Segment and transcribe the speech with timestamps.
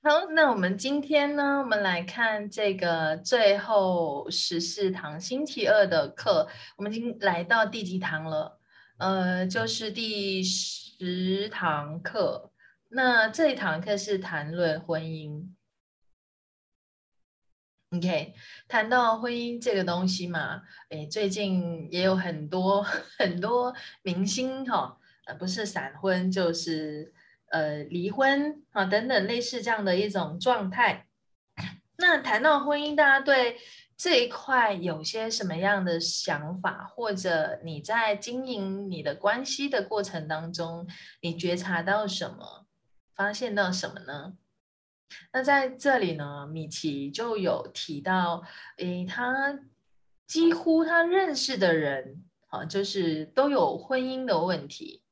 [0.00, 8.60] 好，那我们今天呢，我们来看这个最后十四堂星期二的课，我们已经来到第几堂了？
[8.98, 12.52] 呃，就是第十堂课。
[12.90, 15.48] 那这一堂课是谈论婚姻。
[17.90, 18.34] OK，
[18.68, 22.82] 谈到婚姻这个东西嘛，诶，最近也有很多
[23.18, 24.96] 很多明星哈，
[25.26, 27.12] 呃，不是闪婚就是。
[27.50, 31.06] 呃，离婚啊，等等类似这样的一种状态。
[31.96, 33.58] 那谈到婚姻，大家对
[33.96, 36.84] 这一块有些什么样的想法？
[36.94, 40.86] 或者你在经营你的关系的过程当中，
[41.22, 42.66] 你觉察到什么？
[43.16, 44.34] 发现到什么呢？
[45.32, 48.44] 那在这里呢，米奇就有提到，
[48.76, 49.58] 诶，他
[50.26, 55.02] 几乎他认识的人啊，就是都有婚姻的问题。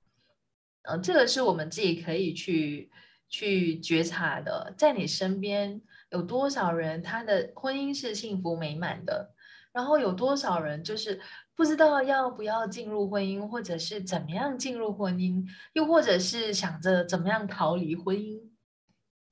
[0.87, 2.91] 呃，这个是我们自己可以去
[3.29, 9.35] 去觉察的，在你身边有多少人他的婚姻是幸福美满的，
[9.73, 11.21] 然后有多少人就是
[11.57, 18.41] 不知道要不要进入婚姻，或者是怎么样进入婚姻，又或者是想着怎么样逃离婚姻，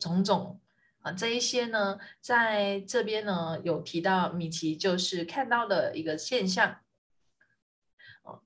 [0.01, 0.61] 种种
[1.01, 6.79] 啊，这一些呢，在这边呢有提到米奇就是看到的一个现象。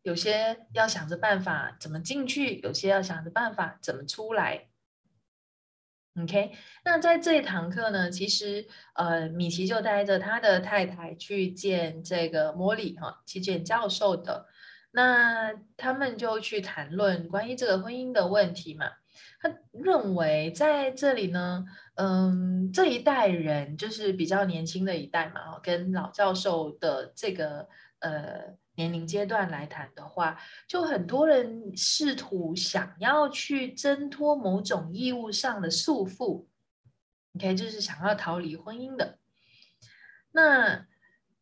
[0.03, 4.69] 有些要想着办法怎么进去，有些要想着办法怎么出来。
[6.21, 6.53] OK，
[6.85, 14.47] 那在这一堂课呢，其实呃，米奇就带着他的太太去见这个莫里哈，去见教授的。
[14.91, 18.91] 那他们就去谈论关于这个婚姻的问题嘛。
[19.41, 27.69] 他认为在这里呢，嗯，这一代人就是比较年轻的一代嘛，跟老教授的这个
[28.01, 28.57] 呃。
[28.79, 36.47] 年龄阶段来谈的话，就很多人试图想要去挣脱某种义务上的束缚
[37.35, 39.19] ，OK，就是想要逃离婚姻的。
[40.31, 40.87] 那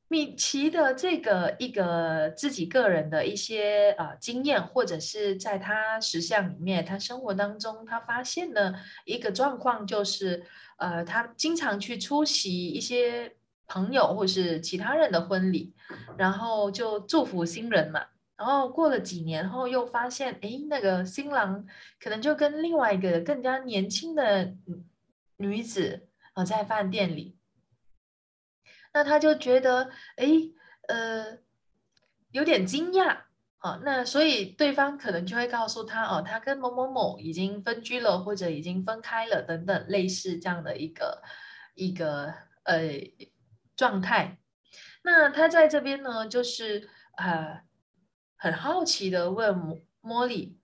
[0.08, 10.46] 米奇的这个一个自己个人的一些呃经验，或者是在他实相里面，他生活当中他发现的一个状况，就是
[10.78, 13.36] 呃，他经常去出席一些。
[13.68, 15.74] 朋友或是其他人的婚礼，
[16.16, 18.06] 然后就祝福新人嘛。
[18.36, 21.66] 然后过了几年后，又发现，哎，那个新郎
[21.98, 24.54] 可能就跟另外一个更加年轻的
[25.38, 27.38] 女子啊在饭店里。
[28.92, 30.26] 那他就觉得，哎，
[30.88, 31.38] 呃，
[32.30, 33.20] 有点惊讶
[33.56, 33.80] 啊。
[33.82, 41.22] 那所以对方可能就会告诉他，哦，他跟某某某已经分居了，或者已经分开了，等等，类似这样的一个
[41.74, 42.34] 一个
[42.64, 42.82] 呃。
[43.76, 44.38] 状态，
[45.02, 46.88] 那他在这边呢，就是
[47.18, 47.60] 呃
[48.36, 50.58] 很好奇的问莫莉，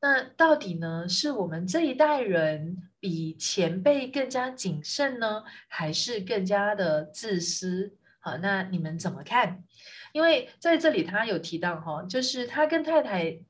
[0.00, 7.96] 那到底呢是我们这一代人比前辈更加谨慎呢，还是更加的自私？
[8.20, 9.64] 好，那你们怎么看？
[10.12, 13.40] 因为在这里他有提到哈，就是他跟太太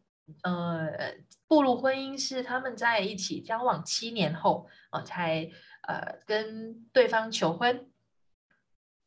[0.45, 1.15] 呃
[1.49, 5.51] 步入婚姻是他们在一起交往七年后啊才
[5.89, 7.90] 呃跟对方求婚。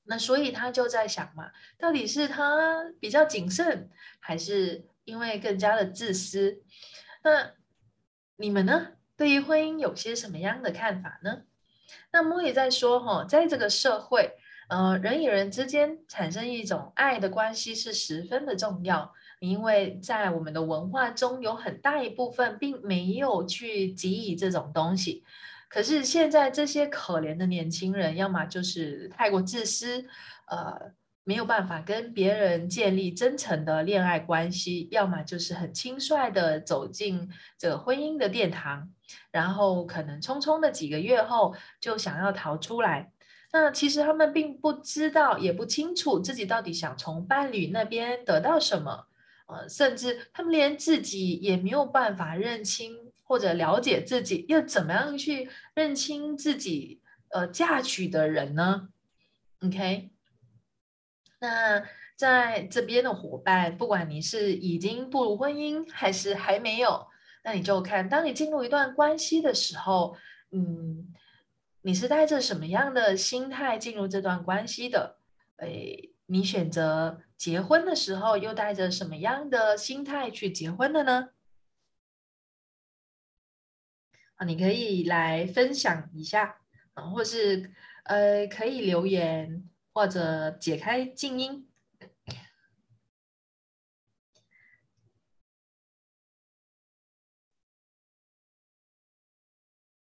[0.06, 6.62] 那所以他就在想嘛，到底是他比较谨慎，还是因为更加的自私？
[7.24, 7.52] 那
[8.36, 8.88] 你们呢？
[9.16, 11.44] 对于婚姻有些什么样的看法呢？
[12.12, 14.34] 那莫也在说哈，在这个社会，
[14.68, 25.24] 呃，人与人之间产生一种爱的关系是十分的重要，因为在我们的文化中有很大一部分并没有去给予这种东西。
[25.74, 30.06] 可是现在这些可怜的年轻人，要么就是太过自私，
[30.46, 30.92] 呃，
[31.24, 38.88] 没有办法跟别人建立真诚的恋爱关系；要么就是很轻率的走进这个婚姻的殿堂，
[39.32, 43.12] 然后可能匆匆的几个月后就想要逃出来。
[43.52, 49.08] 那其实他们并不知道，也不清楚自己到底想从伴侣那边得到什么，
[49.48, 53.03] 呃，甚至他们连自己也没有办法认清。
[53.24, 57.02] 或者了解自己，又怎么样去认清自己？
[57.30, 58.90] 呃，嫁娶的人呢
[59.62, 60.12] ？OK，
[61.40, 61.84] 那
[62.16, 67.08] 在这边的伙伴，不管你是已经步入婚姻，还是还没有，
[67.44, 70.16] 那你就看，当你进入一段关系的时候，
[70.52, 71.12] 嗯，
[71.82, 75.18] 你是带着什么样的心态进入这段关系的？
[75.58, 81.30] 诶，你选择结婚的时候，又带着什么样的心态去结婚的呢？
[84.44, 86.58] 你可以来分享一下
[86.94, 87.72] 啊，或是
[88.04, 91.70] 呃，可以留言或者解开静音。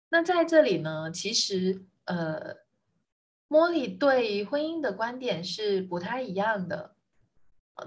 [0.10, 2.57] 那在这里呢，其实呃，
[3.48, 6.95] 莫莉对婚姻的观点是不太一样的。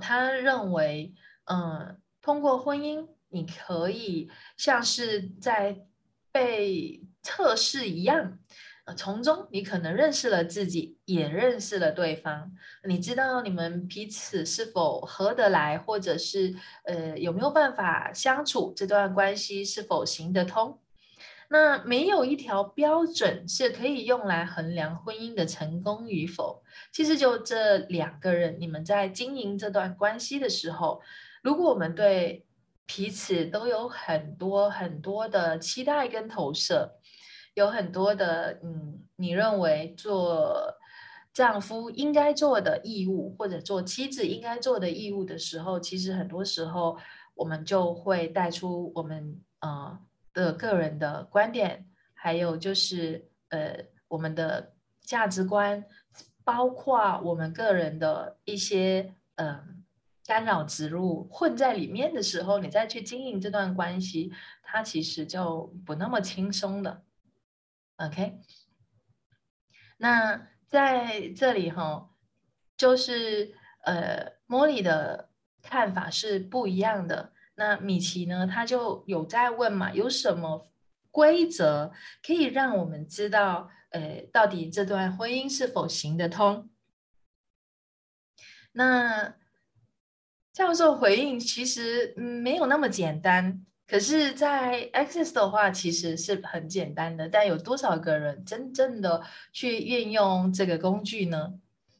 [0.00, 1.14] 他认为，
[1.44, 5.86] 嗯，通过婚姻，你可以像是在
[6.34, 8.40] 被测试一样。
[8.86, 12.52] 呃，从中你可能认识了自己，也认识了对方。
[12.86, 16.54] 你知道你们彼此是否合得来，或者是
[16.84, 20.78] 呃有没有办法相处，这段关系是否行得通？
[21.48, 26.62] 那没有一条标准是可以用来衡量婚姻的成功与否。
[26.92, 31.00] 其实就这两个人，你们在经营这段关系的时候，
[31.42, 32.43] 如果我们对
[32.86, 36.98] 彼此都有很多很多的期待跟投射。
[37.54, 40.74] 有很多的，嗯，你认为做
[41.32, 46.98] 丈夫应该做的义务，或者做妻子应该做的义务的时候，其实很多时候
[47.34, 49.96] 我们就会带出我们呃
[50.32, 53.78] 的个人的观点，还有就是呃
[54.08, 55.84] 我们的价值观，
[56.42, 59.73] 包括我们个人的一些嗯
[60.26, 64.32] 干扰植入混在里面的时候，你再去经营这段关系，
[64.62, 67.04] 它其实就不那么轻松的。
[67.96, 68.40] OK，
[69.98, 72.10] 那在这里哈，
[72.76, 73.54] 就是
[73.84, 75.30] 呃，莫莉的
[75.62, 77.32] 看法是不一样的。
[77.56, 80.72] 那米奇呢，他就有在问嘛，有什么
[81.12, 81.92] 规则
[82.26, 86.68] 可以让我们知道，呃，到底这段婚姻是否行得通？
[88.72, 89.36] 那
[90.54, 93.66] 教授回应，其实没有那么简单。
[93.88, 99.20] 可是，在 Access 的话，其实是很简单的，但有多少个人真正的
[99.52, 101.54] 去运用这个工具呢？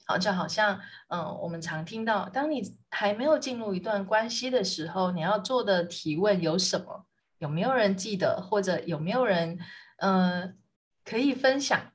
[0.06, 7.06] 好，就好像，嗯，我们常听到，当你还没有进入一段关系的时候，你要做的提问有什么？
[7.38, 8.40] 有没有人记得？
[8.40, 9.58] 或者有没有人，
[9.96, 10.56] 嗯，
[11.04, 11.92] 可以分享？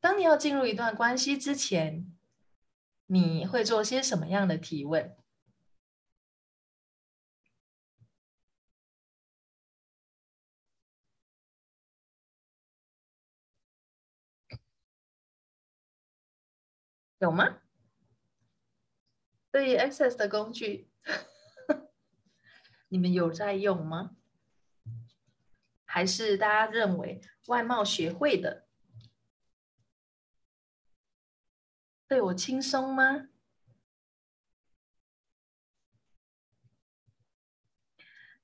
[0.00, 2.06] 当你要进入一段关系之前，
[3.06, 5.12] 你会做些什么样的提问？
[17.18, 17.60] 有吗？
[19.50, 20.90] 对于 Access 的工具，
[22.88, 24.16] 你们有在用吗？
[25.84, 28.66] 还是大家认为外貌学会的
[32.06, 33.28] 对我轻松吗？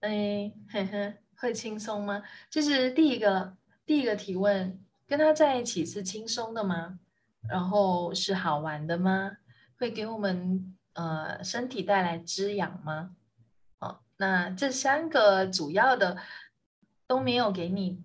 [0.00, 2.22] 哎，嘿嘿，会轻松吗？
[2.48, 6.98] 就是第一个第一个提问，跟他在一起是轻松的吗？
[7.48, 9.38] 然后是好玩的吗？
[9.78, 13.16] 会给我们呃身体带来滋养吗？
[13.80, 16.18] 哦，那这三个主要的
[17.06, 18.00] 都没有给你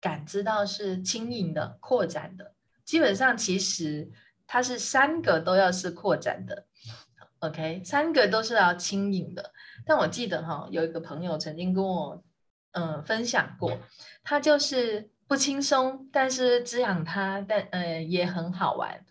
[0.00, 2.54] 感知到是轻盈的、扩展的。
[2.84, 4.10] 基本上其实
[4.46, 6.66] 它是三个都要是扩展的
[7.40, 9.52] ，OK，三个都是要轻盈的。
[9.84, 12.24] 但我记得哈，有一个朋友曾经跟我
[12.72, 13.78] 嗯分享过，
[14.22, 15.10] 他就是。
[15.26, 19.04] 不轻松，但是滋养他，但呃也很好玩。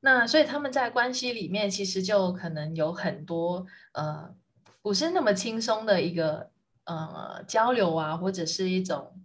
[0.00, 4.34] 那所以他们在关系里面，其实就可能有很多呃
[4.82, 6.50] 不是那么轻松的一个
[6.84, 9.24] 呃交流啊，或者是一种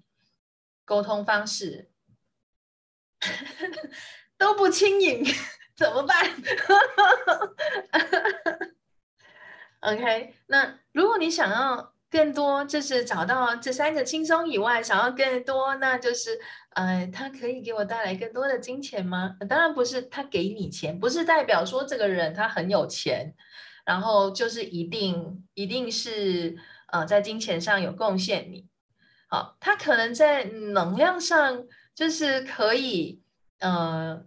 [0.85, 1.89] 沟通方式，
[4.37, 5.25] 都不轻盈，
[5.75, 6.15] 怎么办？
[9.81, 11.96] OK，那如果你想要。
[12.09, 19.35] 更多就是找到这三个轻松以外，想要更多，那就是呃，他可以给我带来更多的金钱吗？
[19.49, 23.33] 当然不是，他给你钱，不是代表说这个人他很有钱，
[23.85, 26.55] 然后就是一定一定是
[26.91, 28.65] 呃在金钱上有贡献你。
[29.27, 31.63] 好，他可能在能量上
[31.95, 33.21] 就是可以
[33.59, 34.26] 呃。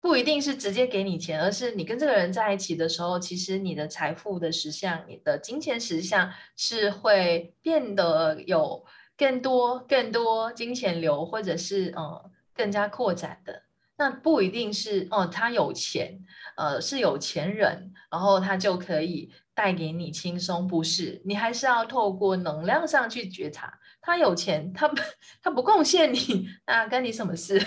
[0.00, 8.84] 不一定是直接给你钱，而是你跟这个人在一起的时候，其实你的财富的实相，你的金钱实相是会变得有
[9.16, 13.62] 更多、更多金钱流，或者是呃更加扩展的。
[13.98, 16.18] 那不一定是哦，他有钱，
[16.56, 21.20] 呃是有钱人，然后他就可以带给你轻松，不是？
[21.26, 24.96] 你还是要透过能量上去觉察，他有钱，他不
[25.42, 27.62] 他不贡献你， 那跟你什么事？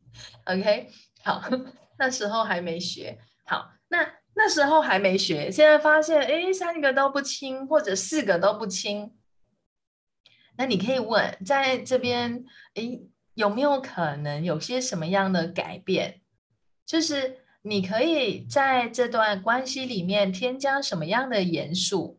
[0.44, 0.90] OK。
[1.28, 1.42] 好，
[1.98, 9.14] 那时候还没学好，那那时候还没学，现在发现，哎，三个都不轻，或者四个都不轻，
[10.56, 12.98] 那你可以问，在这边，哎，
[13.34, 16.22] 有没有可能有些什么样的改变？
[16.86, 22.18] 就是你可以在这段关系里面添加什么样的元素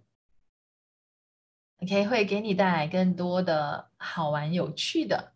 [1.82, 5.34] ？OK，会给你带来更多的好玩、有趣的。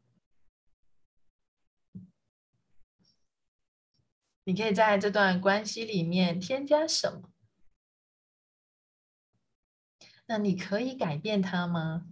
[4.45, 7.29] 你可以在这段关系里面添加什么？
[10.25, 12.07] 那你可以改变它吗？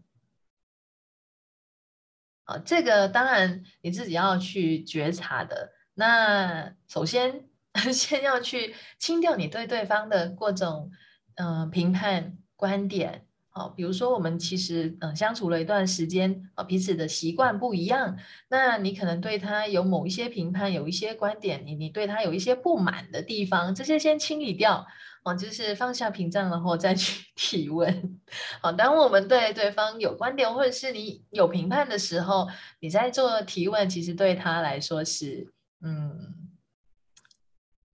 [2.44, 5.74] 啊，这个当然你自己要去觉察的。
[5.94, 7.50] 那首先，
[7.94, 10.92] 先要去清掉你对对方的各种
[11.36, 13.28] 嗯评判观点。
[13.54, 18.18] 好，比如说我们其实嗯相处了一段时间啊，彼此的习惯不一样，
[18.50, 24.88] 那你可能对他有某一些评判，有一些观点，你你对他有一些不满的地方，这些先清理掉。
[25.24, 28.20] 哦，就是放下屏障，然后再去 提问。
[28.60, 32.48] 好，当我们对对方有观点，或者是你有评判的时候，
[32.80, 36.50] 你在做提问，其实对他来说是，嗯，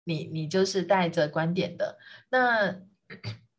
[0.03, 1.97] 你你就是带着观点的。
[2.29, 2.75] 那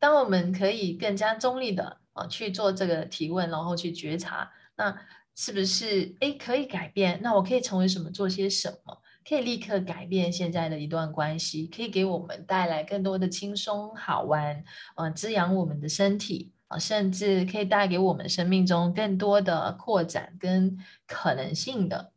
[0.07, 4.97] 当我们可以更加中立的啊去做这个提问，然后去觉察，那
[5.35, 7.19] 是不是哎可以改变？
[7.25, 8.09] 那我可以成为什么？
[8.13, 9.03] 做些什么？
[9.29, 14.63] 可以立刻改变现在的一段关系，可以给我们带来更多的轻松好玩，
[14.95, 22.13] 呃，滋养我们的身体啊，甚至可以带给我们生命中更多的扩展跟可能性的。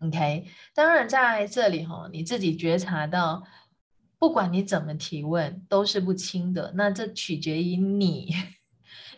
[0.00, 3.42] OK，当然在这里哈，你自己觉察到，
[4.22, 8.32] 不管你怎么提问都是不轻的，那这取决于你，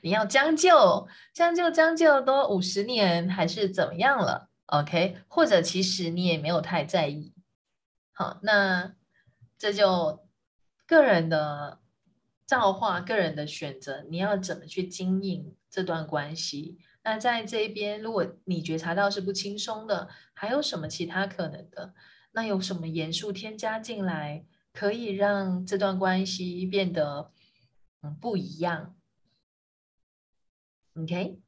[0.01, 7.35] 你要将就将就将就多五十年还是怎么样了？OK，或者其实你也没有太在意，
[8.15, 8.95] 好，那
[9.59, 10.27] 这就
[10.87, 11.81] 个人的
[12.47, 16.79] 造化，个人的选择，你要怎么去经营这段关系？
[17.03, 21.93] 那在这一边，如果你觉察到是不轻松的，还有什么其他可能的？
[22.33, 27.31] 那有什么元素添加进来，可以让这段关系变得
[28.03, 28.95] 嗯不一样
[30.95, 31.41] ？OK，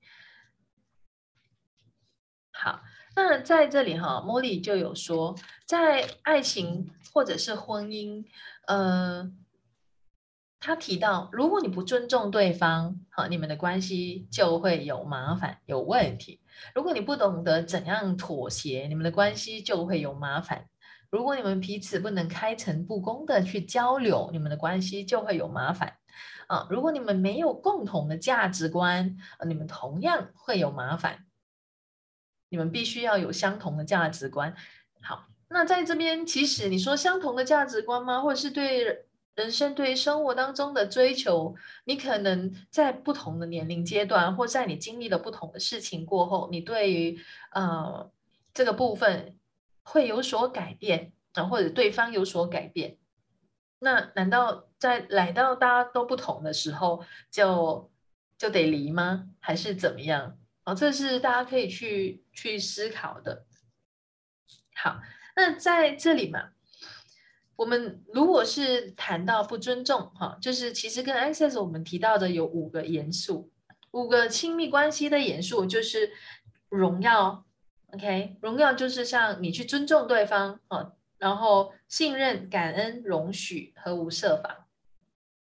[2.53, 2.83] 好。
[3.19, 8.27] 那在这里哈，茉莉就有说，在爱情或者是婚姻，
[8.67, 9.33] 呃，
[10.61, 16.41] 他提到，如果你不尊重对方，好，你们的关系就会有麻烦、有问题；
[16.75, 20.67] 如果你不懂得怎样妥协，你们的关系就会有麻烦；
[21.11, 25.97] 如果你们彼此不能开诚布公的去交流，你们的关系就会有麻烦。
[26.47, 31.27] 啊，如果你们没有共同的价值观，你们同样会有麻烦。
[32.49, 34.55] 你们必须要有相同的价值观。
[35.01, 38.21] 好，那在这边，其实你说相同的价值观吗？
[38.21, 47.19] 或者是对人生、对生活当中的追求，你可能在不同的年龄阶段，或在你经历了不同的事情过后，你对于
[47.53, 48.11] 呃
[48.55, 49.36] 这个部分
[49.87, 52.99] 会有所改变啊，或者对方有所改变。
[53.79, 57.91] 那难道在来到大家都不同的时候，就
[58.37, 59.29] 就得离吗？
[59.39, 60.37] 还是怎么样？
[60.65, 63.47] 哦，这是大家可以去去思考的。
[64.75, 65.01] 好，
[65.37, 66.51] 那在这里嘛，
[67.55, 73.53] 我们如果是谈到不尊重，哈，就是其实跟 access 我们提到的有五个元素，
[73.93, 76.11] 五个亲密关系的元素，就是
[76.69, 77.47] 荣耀
[77.93, 84.67] ，OK，荣耀就是像你去尊重对方，啊，然后信任、感恩、容许和无设防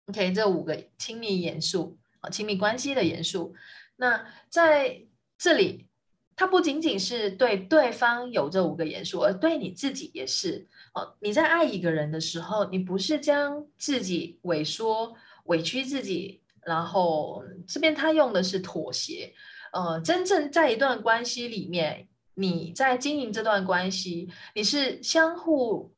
[0.06, 3.54] ，OK，这五个亲密元素，啊，亲密关系的元素。
[3.96, 5.02] 那在
[5.38, 5.86] 这里，
[6.34, 11.14] 它不仅仅是对对方有这五个元素，而对你自己也是哦。
[11.20, 19.32] 你在爱一个人的时候，你不是将自己萎缩、委屈自己，然后这边他用的是妥协。
[19.72, 25.94] 呃，真正在一段关系里面，你在经营这段关系，你是相互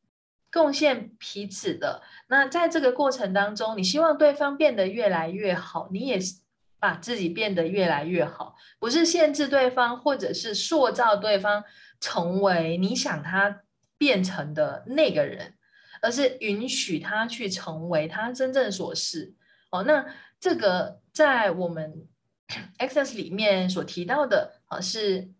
[0.50, 2.02] 贡献彼此的。
[2.28, 6.18] 那在这个过程当中，你希望对方变得越来越好，你也。
[6.80, 11.64] 把自己变得越来越好，不是限制对方，或者是塑造对方
[11.98, 13.62] 成为你想他
[13.96, 15.54] 变成的那个人，
[16.02, 19.32] 而是允许他去成为他真正所是。
[19.70, 20.04] 哦，那
[20.38, 22.06] 这个在我们
[22.76, 25.30] Access 里面所提到的，啊，是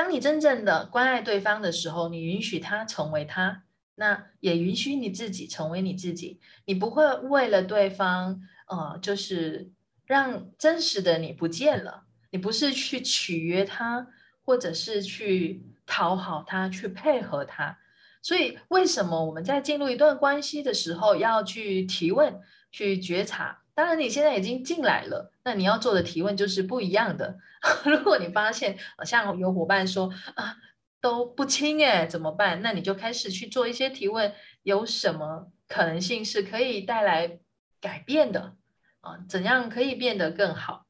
[0.00, 3.64] 当你真正的关爱对方的时候，你允许他成为他，
[3.96, 6.40] 那也允许你自己成为你自己。
[6.64, 9.70] 你不会为了对方，呃，就是。
[10.06, 14.08] 让真实的你不见了，你不是去取悦他，
[14.42, 17.78] 或者是去讨好他，去配合他。
[18.20, 22.40] 所以，为什么我们在进入一段关系的时候要去提问、
[22.72, 23.59] 去觉察？
[23.80, 27.38] 当然，你现在已经进来了，那你要做的提问就是不一样的。
[27.86, 30.54] 如果你发现，像有伙伴说啊
[31.00, 32.60] 都不清哎，怎么办？
[32.60, 34.34] 那你就开始去做一些提问，
[34.64, 37.40] 有什么可能性是可以带来
[37.80, 38.54] 改变的？
[39.00, 40.84] 啊，怎样可以变得更好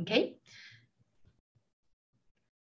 [0.00, 0.40] ？OK，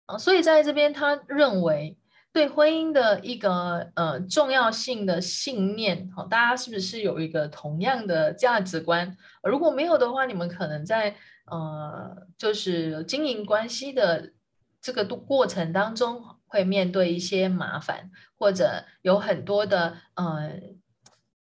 [0.07, 1.98] 啊，所以在这边，他认为
[2.39, 9.17] 对婚姻的一个呃重要性的信念，好，大家是不是有一个同样的价值观？
[9.43, 11.17] 如果没有的话，你们可能在
[11.47, 14.31] 呃就是经营关系的
[14.81, 20.61] 这个过程当中，会面对一些麻烦，或者有很多的呃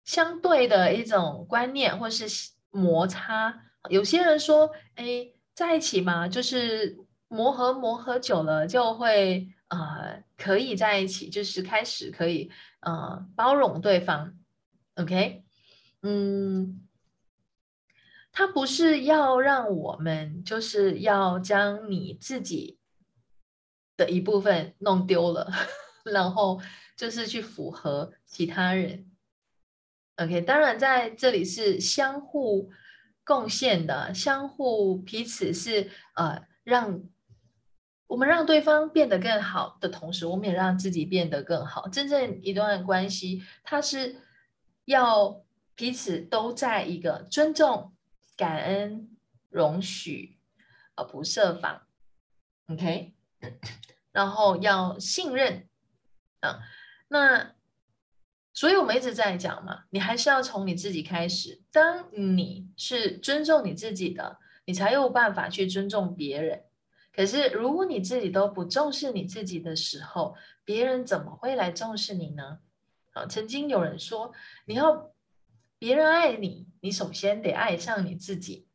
[0.03, 2.25] 相对的一种观念，或是
[2.71, 3.61] 摩擦。
[3.91, 9.47] 有些人说，哎，在一起嘛，就是磨合磨合久了就会。
[9.69, 14.39] 呃，可以在一起，就是开始可以呃包容对方
[14.95, 15.43] ，OK，
[16.01, 16.87] 嗯，
[18.31, 22.79] 他不是要让我们就是要将你自己
[23.97, 25.51] 的一部分弄丢了，
[26.05, 26.61] 然后
[26.95, 29.11] 就是去符合其他人
[30.15, 32.71] ，OK，当然在这里是相互
[33.25, 37.03] 贡献的，相互彼此是呃让。
[38.09, 41.87] 我们让对方变得更好的同时，我们也让自己变得更好。
[41.89, 44.15] 真正一段关系，它是
[44.85, 45.43] 要
[45.75, 47.93] 彼此都在一个尊重、
[48.35, 49.15] 感恩、
[49.49, 50.39] 容许，
[50.95, 51.83] 而不设防。
[52.65, 53.13] OK，
[54.11, 55.67] 然后要信任
[56.39, 56.61] 啊。
[57.09, 57.53] 那
[58.55, 61.61] 所以我们一直在讲嘛，你还是要从你自己开始。
[61.71, 66.63] 当你是尊重你自己的，你才有办法去尊重别人。
[67.19, 72.61] 可是，如果你自己都不重视你自己的时候，别人怎么会来重视你呢？
[73.11, 74.31] 啊，曾经有人说，
[74.63, 75.11] 你要
[75.77, 78.69] 别人爱你，你首先得爱上你自己。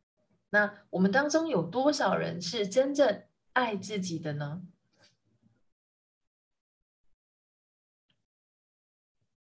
[0.50, 3.24] 那我们当中有多少人是真正
[3.54, 4.60] 爱自己的呢？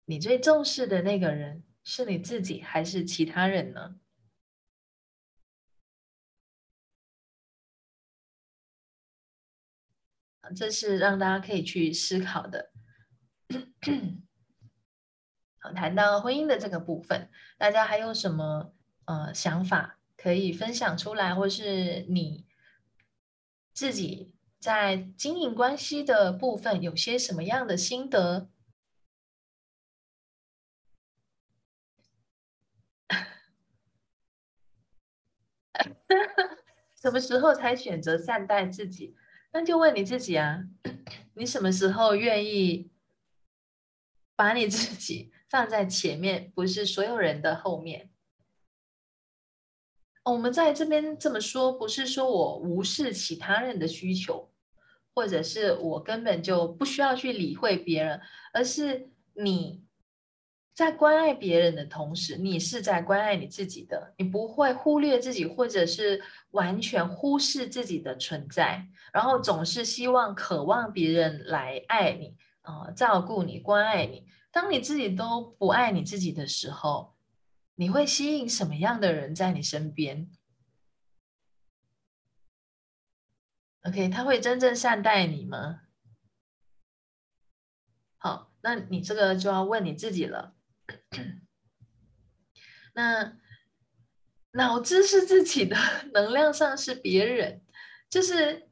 [0.04, 3.96] 你最重视的那个人是你自己还是其他人呢？
[10.50, 12.70] 这是让大家可以去思考的。
[15.58, 22.46] 好，谈到婚姻的这个部分，大家还有什么呃想法可以分享出来，或是你
[23.72, 28.50] 自己在经营关系的部分有些什么样的心得？
[37.00, 39.16] 什么时候才选择善待自己？
[39.52, 40.64] 那就问你自己啊，
[41.34, 42.90] 你什么时候愿意
[44.34, 48.10] 把你自己放在前面，不是所有人的后面？
[50.24, 54.50] 我们在这边这么说，不是说我无视其他人的需求，
[55.14, 58.20] 或者是我根本就不需要去理会别人，
[58.52, 59.84] 而是你。
[60.74, 64.14] 在关爱别人的同时，你是在关爱你自己的。
[64.16, 74.26] 你不会忽略自己，或者是完全忽视自己的存在，然后总是希望、渴望别人来爱你啊，照顾你、关爱你。
[74.50, 77.16] 当你自己都不爱你自己的时候，
[77.74, 80.30] 你会吸引什么样的人在你身边
[83.82, 85.82] ？OK，他会真正善待你吗？
[88.16, 90.54] 好，那你这个就要问你自己了。
[92.94, 93.38] 那
[94.52, 95.76] 脑子是自己的，
[96.12, 97.62] 能量上是别人，
[98.10, 98.68] 就是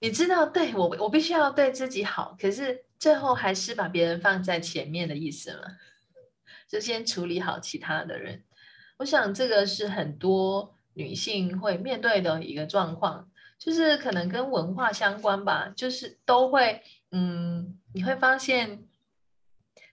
[0.00, 5.78] 你知道，对我我必须要对自己好，可是最后还是把别人放在前面的意思了，
[6.68, 8.44] 就先处理好其他的人。
[8.98, 18.86] 我想这个是很多女性会面对的一个状况，就是可能跟文化相关吧，就是都会，嗯，你会发现。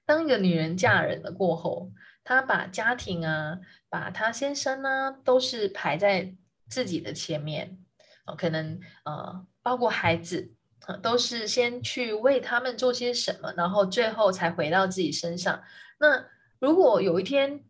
[0.07, 1.91] 当一个女人嫁人了过后，
[2.23, 6.33] 她把家庭啊，把她先生呢，都是排在
[6.69, 7.77] 自己的前面，
[8.25, 10.53] 哦，可能呃，包括孩子，
[11.01, 15.61] 都是先去为他们做些什么，然后最后才回到自己身上。
[15.99, 16.25] 那
[16.59, 17.65] 如果有一天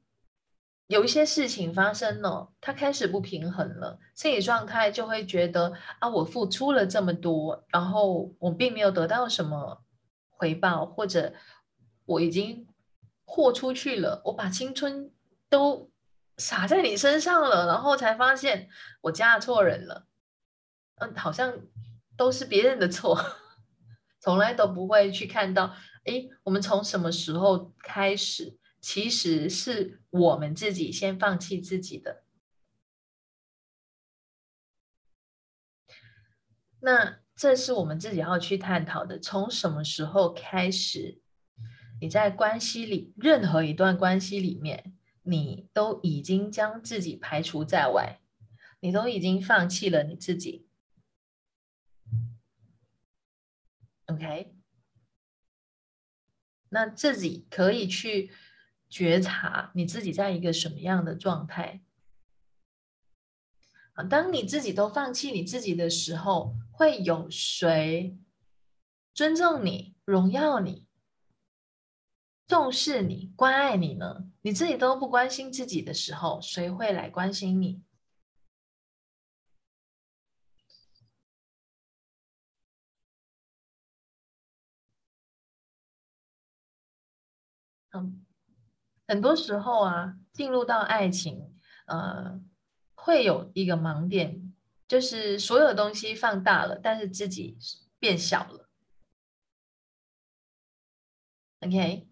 [0.85, 9.81] 有一些事情发生了，她开始不平衡了，心理状态就会觉得啊，我付出了这么多，然后我并没有得到什么
[10.29, 11.33] 回报，或者。
[12.07, 12.67] 我已经
[13.25, 15.11] 豁出去了，我把青春
[15.49, 15.91] 都
[16.37, 18.69] 洒在你身上了，然后才发现
[19.01, 20.07] 我嫁错人了。
[20.95, 21.53] 嗯，好像
[22.15, 23.17] 都是别人的错，
[24.19, 32.23] 从来都不会去看到，哎，我们从什么时候开始，其实是我们自己先放弃自己的。
[36.79, 41.19] 那这是我们自己要去探讨的，从什么时候开始？
[41.99, 48.21] 你在关系里，任何一段关系里面，你都已经将自己排除在外，
[48.79, 50.67] 你都已经放弃了你自己。
[54.05, 54.55] OK，
[56.69, 58.31] 那自己可以去
[58.89, 61.81] 觉察你自己在一个什么样的状态。
[63.93, 68.17] 啊，当你自己都放弃你自己的时候，会有谁
[69.13, 70.86] 尊重你、荣耀你、
[72.47, 74.25] 重视你、关爱你呢？
[74.41, 77.81] 你自己都不关心自己的时候，谁会来关心你？
[87.91, 88.25] 嗯，
[89.07, 91.53] 很多时候啊，进入到爱情，
[91.87, 92.41] 呃。
[92.99, 94.53] 会有一个盲点，
[94.85, 97.57] 就是所有东西放大了，但是自己
[97.99, 98.67] 变小了。
[101.61, 102.09] OK，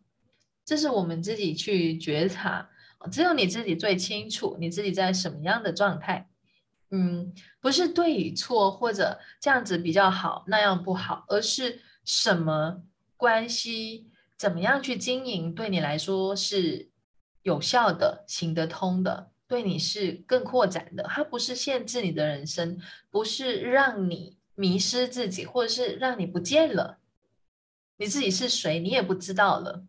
[0.66, 2.68] 这是我们自己去觉察，
[3.12, 6.28] 只有你自己最清楚你自己在什么样的状态。
[6.92, 12.84] 嗯，不是对与错，或者这样子比较好，那样不好，而是什么
[13.18, 16.90] 关系，怎么样去经营，对你来说是
[17.44, 19.32] 有效的、行得通的。
[19.48, 22.80] 对你是更扩展的，它不是限制你的人生，
[23.12, 26.98] 不是让你迷失自己，或者是让你不见了，
[27.98, 29.86] 你自己是谁，你也不知道了。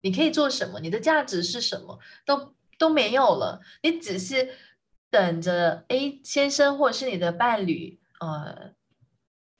[0.00, 0.80] 你可以做什么？
[0.80, 1.98] 你的价值是什么？
[2.24, 3.60] 都都没有了。
[3.82, 4.54] 你只是
[5.10, 8.74] 等着，哎，先生或者是你的伴侣，呃，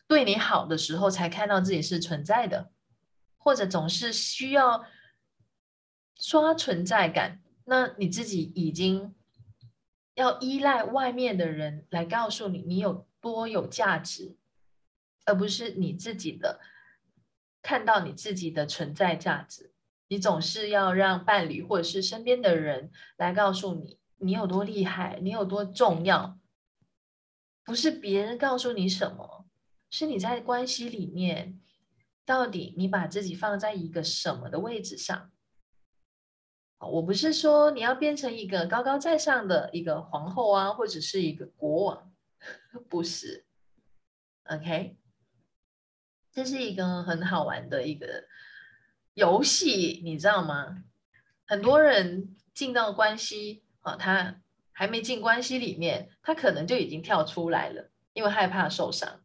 [0.07, 2.71] 对你好的时候，才看到自己是存在的，
[3.37, 4.87] 或者总是需要
[6.17, 7.41] 刷存在感。
[7.65, 9.15] 那你自己已经
[10.15, 14.37] 要依赖外面的人来告诉你你有多有价值，
[15.25, 16.61] 而不是你自己的
[17.61, 19.68] 看到你自己的存在价值。
[20.09, 26.39] 你总是要让伴侣或者是身边的人来告诉你你有多厉害，你有多重要，
[27.63, 29.47] 不是别人告诉你什么，
[29.91, 31.61] 是你在关系里面
[32.25, 35.31] 到底你把自己放在一个什么的位置上。
[36.81, 42.13] 我不是说你要变成一个高高在上的一个皇后啊，或者是一个国王，
[42.89, 43.47] 不是。
[44.45, 44.97] OK，
[46.33, 48.25] 这是一个很好玩的一个
[49.19, 50.85] 游戏，你知道吗？
[51.47, 54.41] 很多人进到关系啊，他
[54.73, 59.21] 还没进关系里面，他可能就已经跳出来了，因为害怕受伤。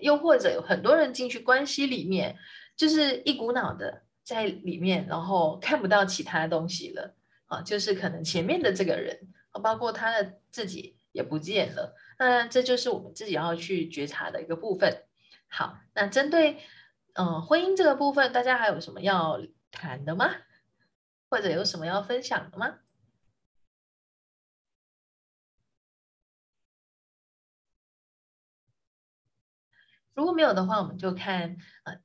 [0.00, 2.36] 又或者有很多人进去关系里面，
[2.76, 4.02] 就是一股脑的。
[4.22, 9.18] 在里面，然后看不到其他东西了啊，就是可能前面的这个人，
[9.60, 11.96] 包括他的自己也不见了。
[12.16, 15.02] 那这就是我们自己要去觉察的一个部分。
[15.48, 16.58] 好，那针对
[17.20, 19.38] 嗯婚姻这个部分，大家还有什么要
[19.70, 20.34] 谈的吗？
[21.28, 22.78] 或者有什么要分享的吗？
[30.14, 32.00] 如果没有的话，我们就看呃。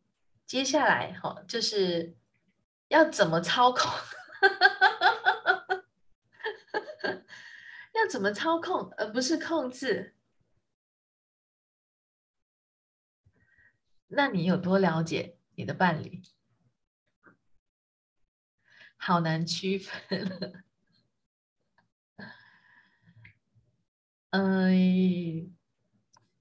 [0.45, 2.15] 接下来哈，就是
[2.89, 3.91] 要怎么操控？
[7.93, 10.14] 要怎么操控，而不是控制？
[14.08, 16.22] 那你有多了解你的伴侣？
[18.98, 20.62] 好难区分。
[24.32, 25.52] 嗯。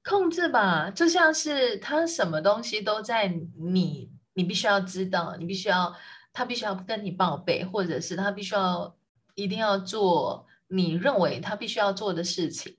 [0.07, 5.97] 控制吧，就像是他什么东西都在你，你必须要知道，你必须要，
[6.31, 8.99] 他必须要跟你报备，或者是他必须要
[9.35, 12.77] 一定要做你认为他必须要做的事情。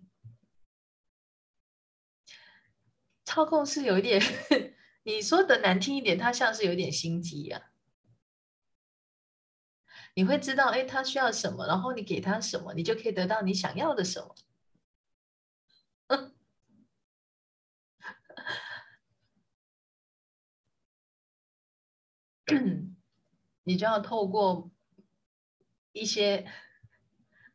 [3.23, 4.21] 操控是有一点，
[5.05, 7.69] 你说的难听一点，他像是有点心机呀。
[10.15, 14.35] 你会知道，哎，他需要什么，然后你给他什么，你就可以得到你想要的什么。
[23.63, 24.71] 你就要透过
[25.91, 26.47] 一些，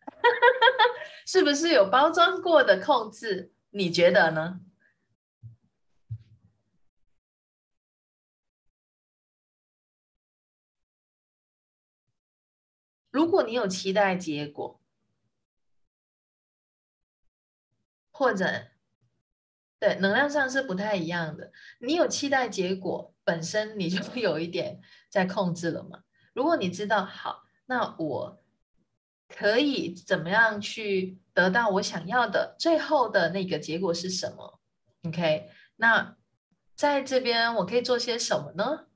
[1.26, 3.52] 是不是有包装过的控制？
[3.70, 4.60] 你觉得呢？
[13.10, 14.80] 如果你有期待结果，
[18.10, 18.68] 或者
[19.78, 23.14] 对能量上是不太一样的，你有期待结果。
[23.22, 26.02] 本身你就有一点在控制了嘛？
[26.32, 28.42] 如果你知道好，那我
[29.28, 34.60] 可以怎么样去得到我想要的最后的那个结果是什么
[35.04, 35.48] ？OK？
[35.76, 36.16] 那
[36.74, 38.86] 在这边我可以做些什么呢？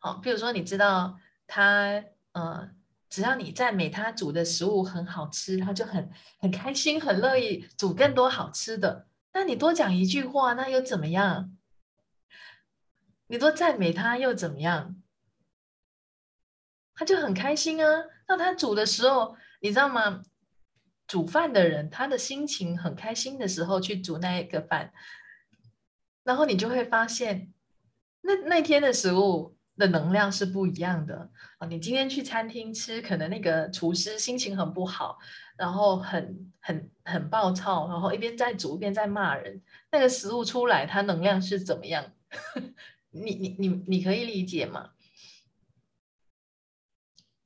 [0.00, 2.74] 好，比如说你知道他，呃，
[3.14, 9.06] 只要你赞美他煮的食物很好吃，他就很很开心，很乐意煮更多好吃的。
[9.32, 11.56] 那你多讲一句话，那又怎么样？
[13.28, 15.00] 你多赞美他又怎么样？
[16.96, 18.02] 他就很开心啊。
[18.26, 20.24] 那他煮的时候，你知道吗？
[21.06, 24.92] 煮饭的人他的心情很开心的时候去煮那一个饭，
[26.24, 27.54] 然后你就会发现，
[28.22, 31.66] 那那天的食物的能量是不一样的啊。
[31.66, 35.18] 你今天去餐厅吃，可能那个厨师心情很不好，
[35.56, 42.04] 然后很很很暴躁，然后一边在煮一边在骂人，那个食物出来，它能量是怎么样？
[43.10, 44.90] 你你你你可以理解吗？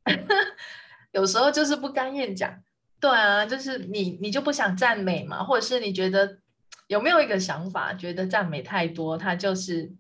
[1.13, 2.63] 有时候就是不甘愿讲，
[2.99, 6.39] 对啊，就是你你就不想赞美嘛，或者是你觉得
[6.87, 9.93] 有没有一个想法，觉得赞美太多，它就是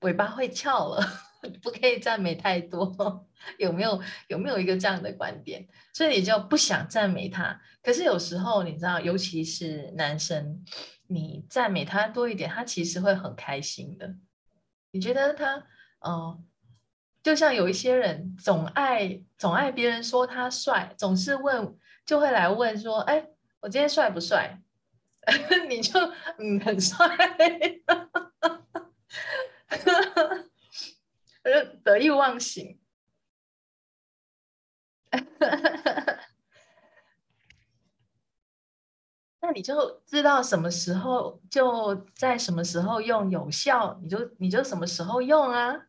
[0.00, 1.02] 尾巴会翘了，
[1.62, 3.26] 不可以赞美太多，
[3.58, 5.66] 有没有有没有一个这样的观点？
[5.92, 7.60] 所以你就不想赞美他。
[7.82, 10.64] 可是有时候你知道，尤其是男生，
[11.06, 14.14] 你赞美他多一点，他其实会很开心的。
[14.90, 15.64] 你觉得他，
[16.00, 16.44] 嗯？
[17.22, 23.26] 就像有一些人总爱总爱别人说他帅，总是问就会来问说：“哎，
[23.58, 24.62] 我今天帅不帅？”
[25.68, 25.98] 你就
[26.38, 27.04] 嗯很帅，
[31.46, 32.80] 我就得意忘形。
[39.40, 45.86] 那你就知道什么时候就在什么时候用有效，你就你就什么时候用啊。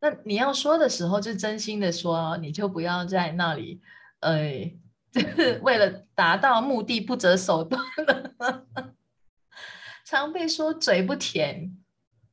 [0.00, 3.80] 那你要说的时候，就真心的说，你就不要在那里，
[4.20, 4.70] 呃，
[5.62, 8.66] 为了达到目的不择手段了。
[10.04, 11.76] 常被说嘴不甜，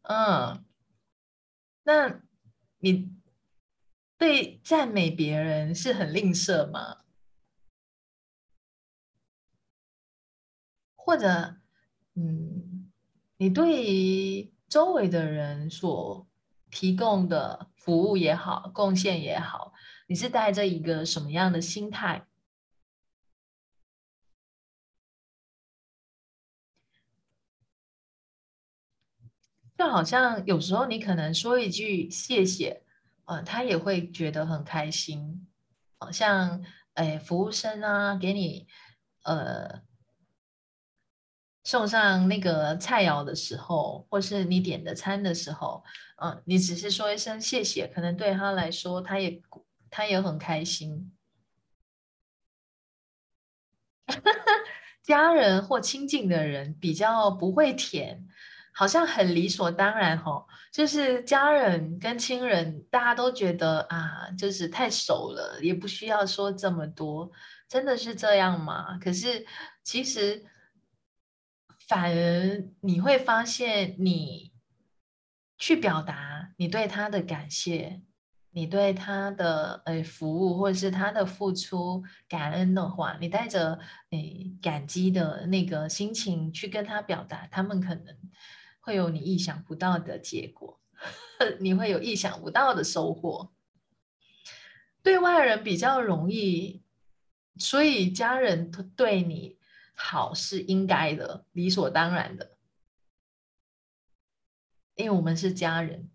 [0.04, 0.64] 嗯，
[1.84, 2.22] 那
[2.80, 3.14] 你
[4.18, 7.00] 对赞美别人是很吝啬吗？
[10.96, 11.58] 或者，
[12.16, 12.92] 嗯，
[13.38, 16.28] 你对于周围的人所
[16.70, 19.74] 提供的服务也好，贡献也好，
[20.08, 22.28] 你是带着一个什么样的心态？
[29.84, 32.84] 就好像有时候你可能说一句谢谢，
[33.26, 35.46] 呃，他也会觉得很开心。
[35.98, 38.66] 好像哎，服务生啊，给你
[39.24, 39.82] 呃。
[41.66, 45.82] 送上那个菜肴的时候，或是你点的餐的时候，
[46.22, 49.42] 嗯，你只是说一声谢谢，可能对他来说，他也
[49.90, 51.14] 他也很开心。
[55.02, 58.28] 家人或亲近的人比较不会甜，
[58.74, 60.46] 好像很理所当然哈。
[60.72, 67.32] 就是家人跟亲人，大家都觉得啊，就是太熟了，也不需要说这么多。
[67.70, 68.98] 真的是这样吗？
[69.00, 69.46] 可是
[69.84, 70.44] 其实。
[71.86, 74.54] 反而你会发现，你
[75.58, 78.02] 去表达你对他的感谢，
[78.52, 83.78] 你对他的呃服务或者是他的付出感恩的话，你带着
[84.12, 88.16] 诶感激的那个心情去跟他表达，他们可能
[88.84, 90.80] 会有你意想不到的结果，
[91.60, 93.52] 你会有意想不到的收获。
[95.02, 96.84] 对外人比较容易，
[97.58, 99.58] 所以家人对你。
[99.96, 102.58] 好是应该的，理所当然的，
[104.96, 106.10] 因为我们是家人。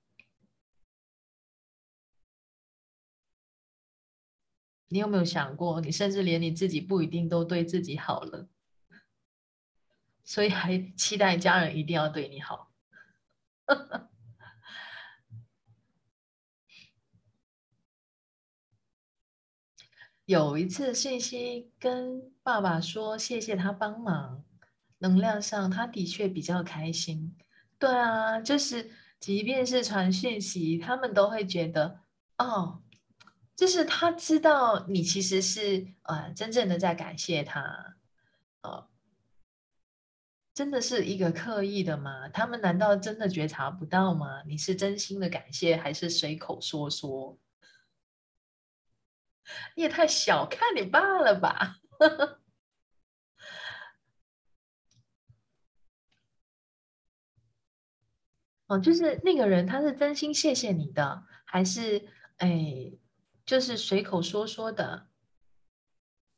[4.88, 8.48] 你有没有想过，你甚至连你自己不一定都对自己好了，
[10.28, 12.70] 所以还期待家人一定要对你好？
[20.26, 24.44] 有一次，信息跟爸爸说谢谢他帮忙，
[24.98, 27.34] 能量上他的确比较开心。
[27.78, 32.00] 对啊，就是即便是传讯息，他们都会觉得
[32.36, 32.82] 哦，
[33.56, 37.96] 就是他知道你其实是呃真正的在感谢他，
[38.60, 38.87] 呃，
[40.58, 42.28] 真的是一个刻意的吗？
[42.30, 44.42] 他们难道真的觉察不到吗？
[44.44, 47.38] 你是真心的感谢，还是随口说说？
[49.76, 51.76] 你也太小看你爸了吧！
[58.66, 62.04] 哦，就是那个人，他是真心谢谢你的，还是
[62.38, 62.90] 哎，
[63.46, 65.06] 就是随口说说的？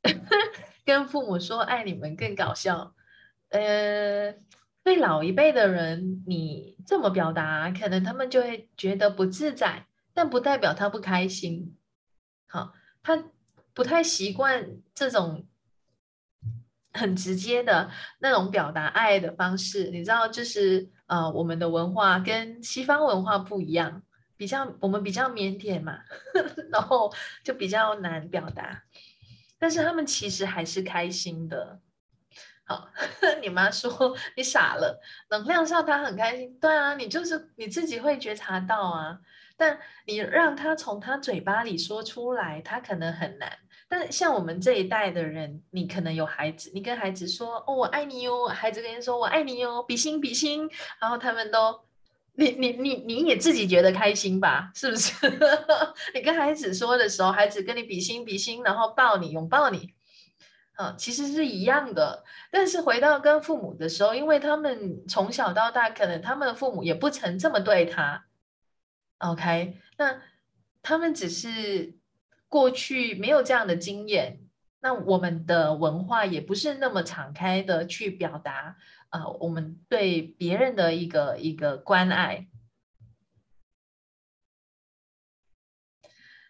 [0.84, 2.94] 跟父母说爱你们更搞笑。
[3.50, 4.34] 呃，
[4.82, 11.76] 对老一辈的人，你这么表达，可能他们就会觉得不自在，但不代表他不开心。
[12.48, 12.74] 好。
[13.02, 13.16] 他
[13.72, 15.46] 不太习惯这种
[16.92, 24.02] 很直接的那种表达爱的方式，你知道，就是呃，我们的文化跟西方文化不一样。
[24.36, 25.98] 比较我们比较腼腆嘛，
[26.70, 27.10] 然后
[27.42, 28.82] 就比较难表达。
[29.58, 31.80] 但是他们其实还是开心的。
[33.42, 36.58] 你妈说你傻了，能量上他很开心。
[36.60, 39.18] 对啊，你就是你自己会觉察到啊。
[39.56, 43.52] 但你让他从他嘴巴里说出来，他可能很难。
[43.88, 51.78] 但像我们这一代的人，你可能有孩子，你跟孩子说：“哦，我爱你哟。”孩子跟你说：“我爱你哟。”比心比心，然后他们都，
[52.34, 54.70] 你你你你也自己觉得开心吧？
[54.74, 55.12] 是不是？
[56.14, 59.92] 你跟孩子说的时候，孩子跟你比心比心，然后抱你拥抱你，
[60.80, 62.24] 嗯，其实是一样的。
[62.50, 68.24] 但是回到跟父母的时候，因为他们从小到大，可能他们的父母也不曾这么对他。
[69.18, 70.22] OK，那
[70.80, 71.98] 他们只是
[72.48, 74.40] 过去没有这样的经验，
[74.80, 78.78] 那我们的文化也不是那么敞开的去表达
[79.10, 82.48] 啊，我们对别人的一个一个关爱，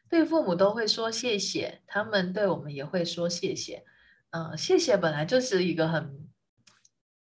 [0.08, 3.84] 对父母都会说谢谢，他们对我们也会说谢谢，
[4.30, 6.28] 嗯，谢谢本来就是一个很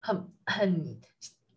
[0.01, 1.01] 很很。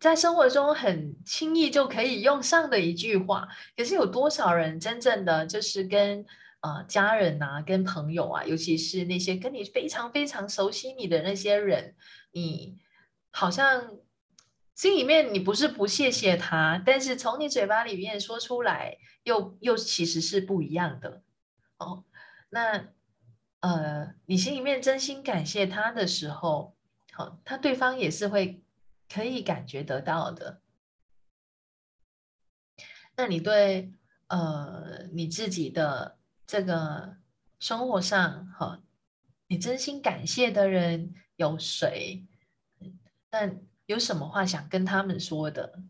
[0.00, 6.26] 在生活中很轻易就可以用上的一句话，可是有多少人真正的就是跟
[6.60, 11.94] 呃家人啊、跟朋友啊，尤其是那些跟你非常非常熟悉你的那些人，
[12.32, 12.76] 你
[13.30, 13.96] 好像
[14.74, 21.22] 心里面你不是不谢谢他，但是从你嘴巴里面说出来，又又其实是不一样的
[21.78, 22.04] 哦。
[22.50, 22.88] 那
[23.64, 26.76] 呃，你心里面真心感谢他的时候，
[27.12, 28.60] 好，他对方也是会。
[29.06, 30.62] 可以感觉得到的。
[33.14, 33.92] 那你对
[34.28, 37.18] 呃你自己的这个
[37.60, 38.80] 生活上，哈，
[39.46, 42.24] 你真心感谢的人有谁？
[43.30, 43.52] 那
[43.86, 45.80] 有什么话想跟他们说的？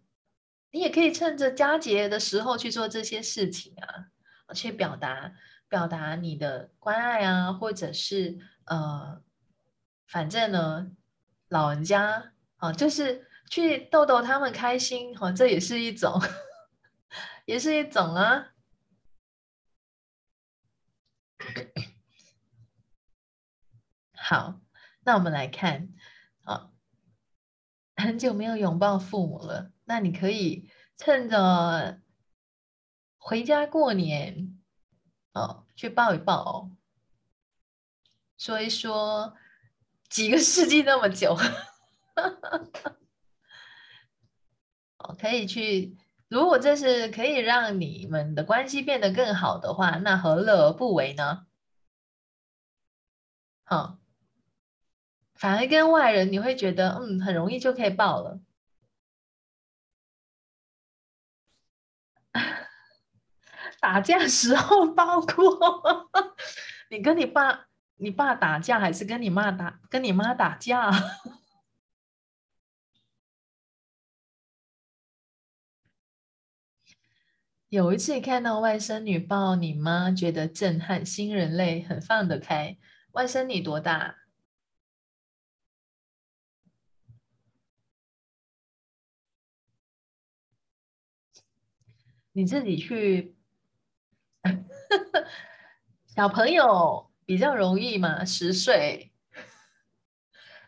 [0.73, 4.11] 你也可以趁着佳节的时候去做这些事情啊，
[4.53, 5.33] 去表达
[5.69, 9.23] 表达你的关爱啊，或者是呃，
[10.07, 10.93] 反正呢，
[11.49, 12.33] 老人家。
[12.59, 16.19] 啊，就是去逗逗他们开心，哈，这也是一种，
[17.45, 18.55] 也是一种啊。
[24.17, 24.61] 好，
[25.01, 25.91] 那我们来看，
[26.45, 26.71] 啊，
[27.97, 32.01] 很久没有拥抱父母了，那你可以趁着
[33.19, 34.59] 回家过年，
[35.35, 36.71] 哦，去抱一抱哦，
[38.39, 39.35] 说一说
[40.09, 41.37] 几个世纪那么久。
[44.99, 45.97] 哦，可以去。
[46.29, 51.47] 如果这是可以让你们的关系变得更好的话，那何乐而不为呢？
[53.65, 53.99] 好，
[55.35, 58.41] 反而跟外人你会觉得，嗯，很容易就可以抱了。
[63.85, 66.09] 打架时候抱过？
[66.89, 67.67] 你跟你爸、
[67.97, 69.79] 你爸打架，还是跟你妈打？
[69.91, 70.91] 跟你妈打架？
[77.69, 82.79] 有一次看到外甥女抱你妈，觉得震撼，新人类很放得开。
[83.13, 84.17] 外甥女多大？
[92.33, 93.37] 你自己去，
[96.15, 99.13] 小朋友比较容易嘛，十岁，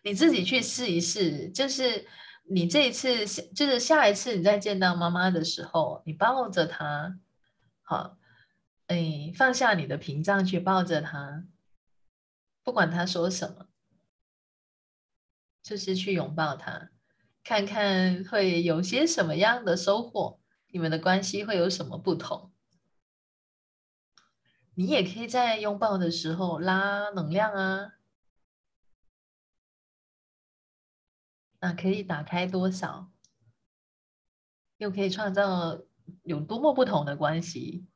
[0.03, 2.07] 你自己去试一试，就是。
[2.49, 7.19] 你这一次就是下一次你再见到妈妈的时候，你抱着她，
[7.83, 8.19] 好，
[8.87, 11.45] 哎，放下你的屏障去抱着她，
[12.63, 13.67] 不管她说什么，
[15.61, 16.91] 就是去拥抱她，
[17.43, 22.53] 看看会有些什么样的收获，你们的关系会有什么不同。
[24.79, 27.95] 你也可以在拥抱的时候拉能量啊。
[31.61, 33.11] 那可以打开多少？
[34.77, 35.81] 又可以创造
[36.25, 37.87] 有多么不同的关系？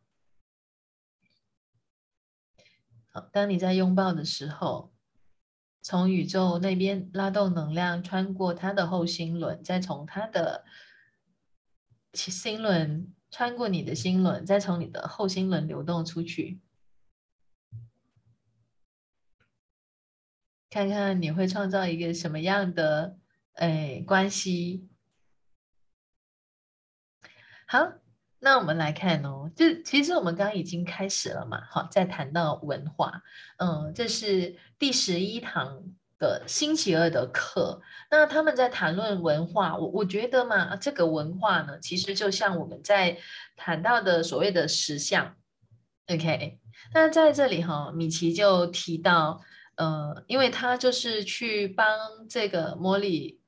[3.11, 4.91] 好，当你在拥抱的时候，
[5.83, 10.65] 从宇宙那边拉动能量，穿过他的后心轮，再从他的
[12.15, 16.59] 心轮穿过你的心轮，再从你的后心轮流动出去，
[20.71, 23.17] 看看你会创造一个什么样的？
[23.55, 24.89] 哎，关系
[27.67, 27.93] 好，
[28.39, 29.51] 那我们来看哦。
[29.55, 33.23] 就其实我们刚刚已经开始了嘛，好，在谈到文化，
[33.59, 35.83] 嗯，这是第十一堂
[36.19, 43.19] 的星期二的课，那他们在谈论文化，我我觉得嘛，这个文化呢，其实就像我们在
[43.57, 45.37] 谈到的所谓的实相
[46.07, 46.61] ，OK，
[46.95, 49.43] 那在这里哈，米奇就提到，
[49.81, 51.87] 呃，因为他就是去帮
[52.29, 53.41] 这个茉莉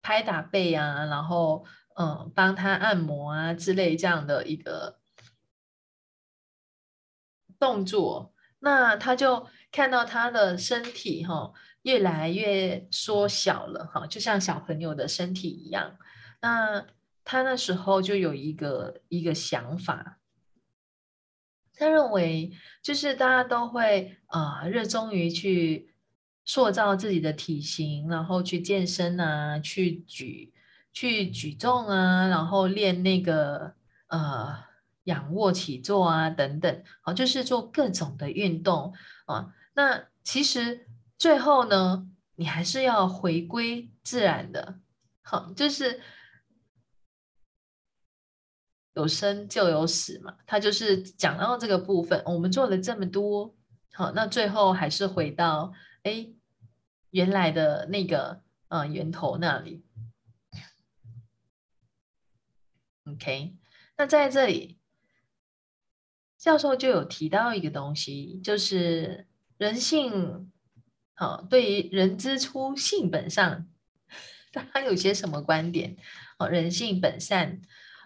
[0.00, 1.64] 拍打背啊，然后
[1.96, 5.00] 嗯，帮他按摩啊之类这样的一个
[7.58, 11.52] 动作，那他就看到他的身体哈。
[11.82, 15.96] 越来越缩小了，哈，就像小朋友的身体一样。
[16.42, 16.84] 那
[17.24, 20.19] 他那时候就有一个一个想法，
[21.80, 22.52] 他认为
[22.82, 25.90] 就是大家都会啊热衷于去
[26.44, 30.52] 塑造自己的体型，然后去健身啊，去举
[30.92, 33.72] 去举重啊，然后练那个
[34.08, 34.56] 呃
[35.04, 38.92] 仰卧起坐啊等等，好，就是做各种的运动
[39.26, 39.54] 啊。
[39.74, 40.86] 那其实。
[41.20, 44.78] 最后呢，你还是要回归自然的，
[45.20, 46.00] 好，就是
[49.00, 50.36] 有生就有死嘛。
[50.46, 53.54] 他就是讲到这个部分，我们做了这么多，
[53.92, 55.72] 好，那最后还是回到
[56.02, 56.28] 哎
[57.10, 59.82] 原来的那个呃源头那里。
[63.04, 63.56] OK，
[63.96, 64.78] 那在这里，
[66.38, 69.26] 教授就有提到一个东西，就是
[69.56, 70.52] 人性。
[71.14, 73.68] 好，对于人之初性本善，
[74.72, 75.96] 他有些什么观点？
[76.38, 77.60] 哦，人性本善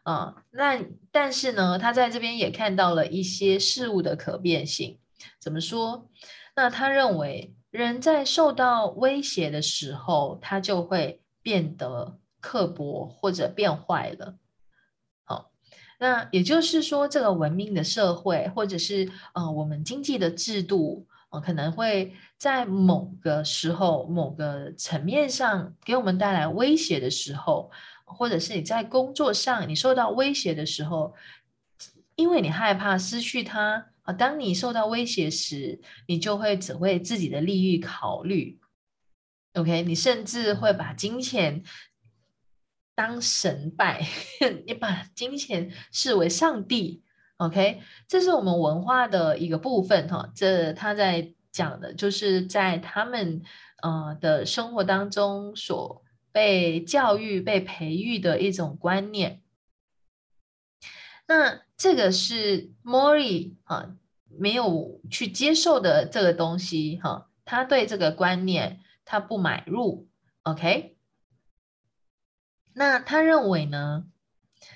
[0.04, 0.80] 啊，那
[1.10, 4.98] 但是呢，他在这边也看到了一些事物的可变性。
[5.40, 6.08] 怎么说？
[6.54, 14.36] 那他认为人在受到威胁的时候，他就会变得刻薄或者变坏了。
[15.24, 15.50] 好，
[15.98, 21.06] 那也就是说，这个文明的社会，或者是呃，我们经济的制度。
[21.42, 27.72] 可能会在某个时候、某个层面上给我们带来威胁的时候，
[28.04, 31.14] 或者是你在工作上你受到威胁的时候，
[32.16, 34.12] 因为你害怕失去他啊。
[34.12, 38.60] 当你受到威胁时，你就会只为自己的利益考虑。
[39.54, 41.62] OK，你甚至会把金钱
[42.94, 44.06] 当神拜，
[44.66, 47.02] 你把金钱视为上帝。
[47.38, 50.30] OK，这是我们文化的一个部分哈。
[50.34, 53.42] 这他在讲的，就是在他们
[53.82, 56.03] 呃的生活当中所
[56.34, 59.40] 被教育、被培育的一种观念。
[61.28, 63.94] 那这个是 Mori 啊
[64.26, 70.08] 没有去接受的这个东西哈，他对这个观念他不买入。
[70.42, 70.96] OK，
[72.72, 74.06] 那他认为呢？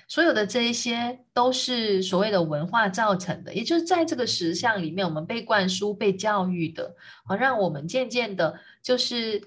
[0.07, 6.95] 所有的这一些都是所谓的文化造成的，也就是在这个实相里面，我们被灌输、被教育的，
[7.25, 9.41] 好让我们渐渐的，就是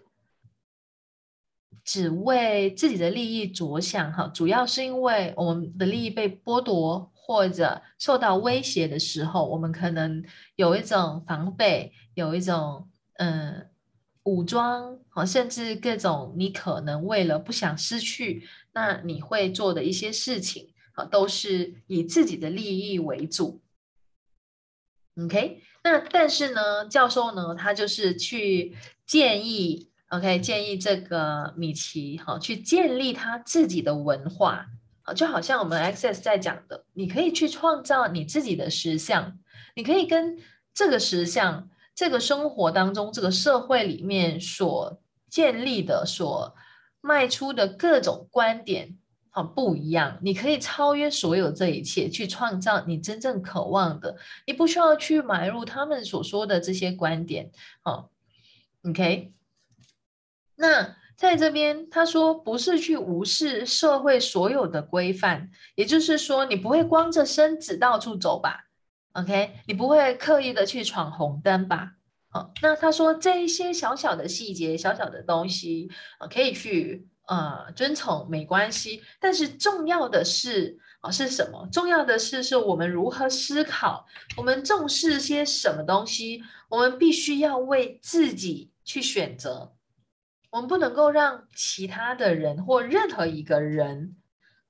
[1.84, 10.24] 只为自己的利益着想，哈，主要是因为我们的利益被剥夺或者受到威胁的时候，我们可能
[10.56, 13.68] 有一种防备，有一种嗯
[14.24, 18.46] 武装，好，甚至各种你可能为了不想失去。
[18.72, 23.60] 那你会做的一些事情啊，都是以自己的利益为主。
[25.22, 28.74] OK，那但是呢，教授呢，他就是去
[29.04, 34.66] 建议，OK，建议这个米奇哈，去建立他自己的文化
[35.02, 39.38] 啊，就好像我们 Access 在讲的，你可以去创造你自己的实相，
[39.74, 40.38] 你可以跟
[40.72, 46.54] 这个实相、这个生活当中、这个社会里面所建立的所。
[47.04, 48.96] 卖出的各种观点，
[49.28, 50.20] 好不一样。
[50.22, 54.16] 你可以超越所有这一切，去创造你真正渴望的。
[54.46, 57.50] 你不需要去买入他们所说的这些观点，
[57.80, 58.12] 好
[58.84, 59.32] ，OK。
[60.57, 68.64] 那在这边，他说不是去无视社会所有的规范，也就是说，你不会光着身子到处走吧
[69.12, 71.92] ？OK，你不会刻意的去闯红灯吧？
[72.28, 79.03] 好，那他说这一些小小的细节、小小的东西啊，可以去呃遵从，没关系。
[79.20, 81.68] 但是重要的是啊，是什么？
[81.70, 84.07] 重要的是是我们如何思考，
[84.38, 86.42] 我们重视些什么东西？
[86.70, 89.74] 我们必须要为自己去选择，
[90.53, 94.16] 我们不能够让其他的人或任何一个人，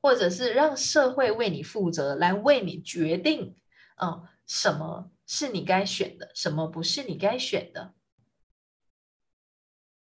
[0.01, 3.55] 或者是让社会为你负责，来为你决定
[3.97, 5.11] 啊什么。
[5.25, 7.95] 是你该选的，什么不是你该选的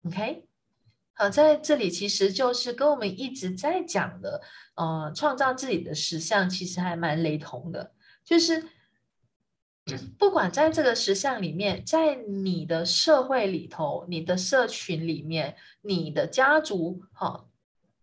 [0.04, 0.46] ？OK，
[1.14, 4.42] 好，在这里其实就是跟我们一直在讲的，
[4.74, 7.94] 呃，创造自己的实相，其实还蛮雷同的。
[8.22, 8.62] 就是
[10.16, 17.46] 不管在这个实相里面，在你的社会里头、你的社群里面、你的家族，哈，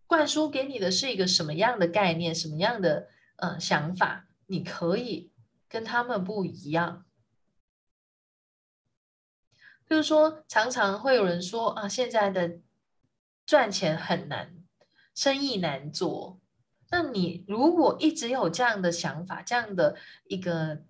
[0.05, 3.07] 灌输给你的是一个什么样的概念、什么样的
[3.37, 4.27] 呃想法？
[4.47, 5.31] 你可以
[5.69, 7.05] 跟他们不一样。
[9.89, 12.59] 就是说，常常会有人说啊，现在的
[13.45, 14.53] 赚钱很难，
[15.15, 16.41] 生意难做。
[16.91, 20.83] 那你如果一直有这样的想法，这样的一个。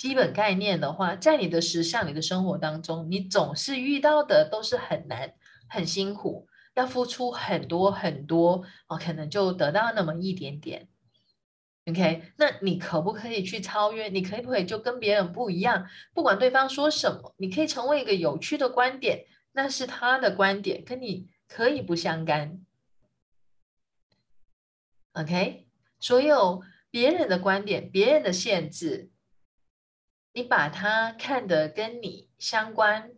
[0.00, 5.34] 基本概念的话，在你的实相、你的生活当中，你总是遇到的都是很难、
[5.68, 10.88] 很辛苦，要付出很多很多哦，可能就得到那么一点点。
[11.84, 14.08] OK，那你可不可以去超越？
[14.08, 15.86] 你可不可以就跟别人不一样？
[16.14, 22.64] 不管对方说什么，你可以成为一个有趣的观点，那是他的观点，跟你可以不相干。
[25.12, 25.66] OK，
[25.98, 29.09] 所有别人的观点、别人的限制。
[30.32, 33.12] 你把它看得跟你相关，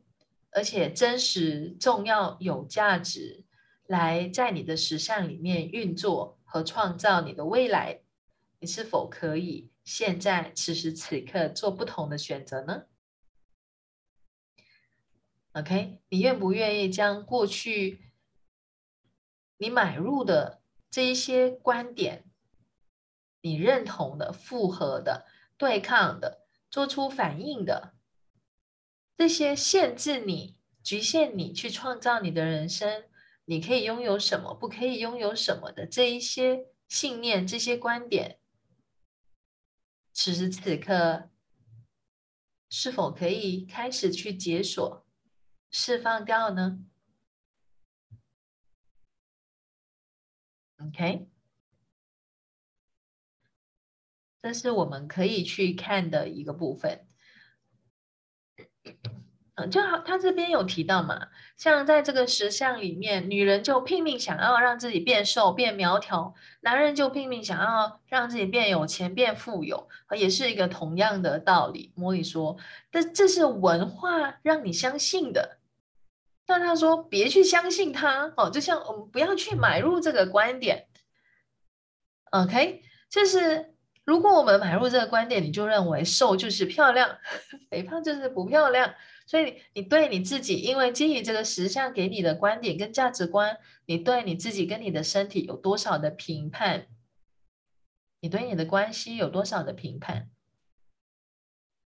[0.51, 3.45] 而且真实、重要、有价值，
[3.87, 8.01] 来在你的实相里面运作和创造你的未来，
[8.61, 12.85] 你是否可以现在此时此刻做不同的选择呢
[15.53, 18.01] ？OK，你愿不愿意将过去
[19.59, 22.25] 你买入的这一些观点，
[23.43, 25.27] 你认同的、复合的、
[25.59, 26.42] 对抗的？
[26.73, 27.95] 做出反应的
[29.19, 33.05] 这些限制你、局限你去创造你的人生，
[33.45, 38.41] 你可以拥有什么，不可以拥有什么的这一些信念、这些观点，
[40.15, 41.31] 此时此刻
[42.71, 45.07] 是否可以开始去解锁、
[45.71, 46.79] 释放掉呢
[50.79, 51.32] ？OK。
[54.43, 57.07] 这是我们可以去看的一个部分，
[59.55, 69.89] 嗯，就好，他这边有提到嘛，像在这个石像里面，女人就拼命想要让自己变瘦、变苗条，男人就拼命想要让自己变有钱、变富有，
[70.19, 71.93] 也是一个同样的道理。
[71.95, 72.57] 莫里说，
[72.91, 75.59] 但这是文化让你相信的，
[76.45, 80.89] 但他说别去相信他，哦，就像我们不要去买入这个观点
[82.33, 83.72] ，OK，就是。
[84.05, 87.19] 如果我们买入这个观点，你就认为瘦就是漂亮，
[87.71, 88.95] 肥胖就是不漂亮。
[89.27, 96.89] 所以你对你自己，因为基于这个实相给你的观点跟价值观，你对你自己跟你的身体有多少的评判？
[98.21, 100.29] 你对你的关系有多少的评判？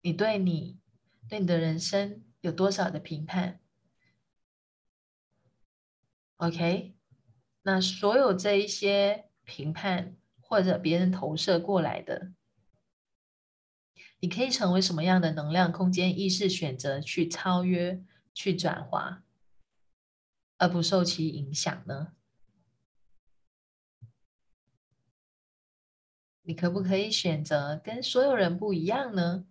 [0.02, 0.80] 你对你
[1.30, 3.62] 对你的人生有多少的评判
[6.38, 6.94] ？OK，
[7.62, 10.18] 那所有这一些评判。
[10.54, 12.32] 或者别人投射过来的，
[14.20, 18.04] 你可以成为什么样的能量、空间、意识选择去超越、
[18.36, 19.24] 去转化，
[20.60, 22.14] 而不受其影响呢？
[26.44, 29.48] 你可不可以选择跟所有人不一样呢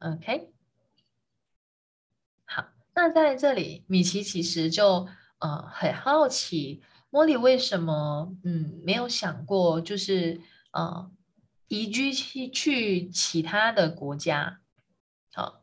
[0.00, 0.55] ？OK。
[2.96, 5.06] 那在这里，米奇其实就
[5.38, 10.40] 呃很好奇，莫莉为什么嗯没有想过就是
[10.70, 11.10] 呃
[11.68, 14.60] 移居去去其他的国家？
[15.34, 15.62] 好，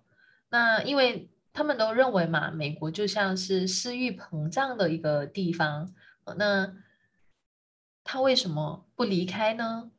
[0.49, 5.91] 那因为他们都认为嘛，美国就像是私欲膨胀的一个地方，
[6.37, 6.75] 那
[8.03, 9.89] 他为什么不离开呢？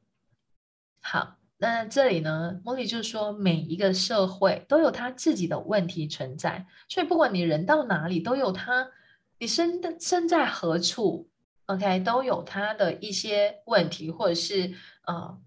[1.00, 1.36] 好。
[1.66, 8.90] 那这里呢，莫莉就是说，每一个社会都有他自己的问题存在，所以不管你人到哪里，都有他，
[9.38, 11.30] 你身的身在何处
[11.64, 14.74] ，OK，都有他的一些问题，或者是
[15.06, 15.40] 呃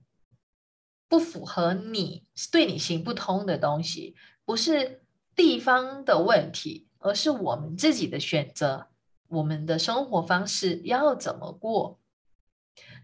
[1.08, 5.04] 不符合你对你行不通的东西，不是
[5.36, 8.88] 地方的问题，而是我们自己的选择，
[9.28, 12.00] 我们的生活方式要怎么过？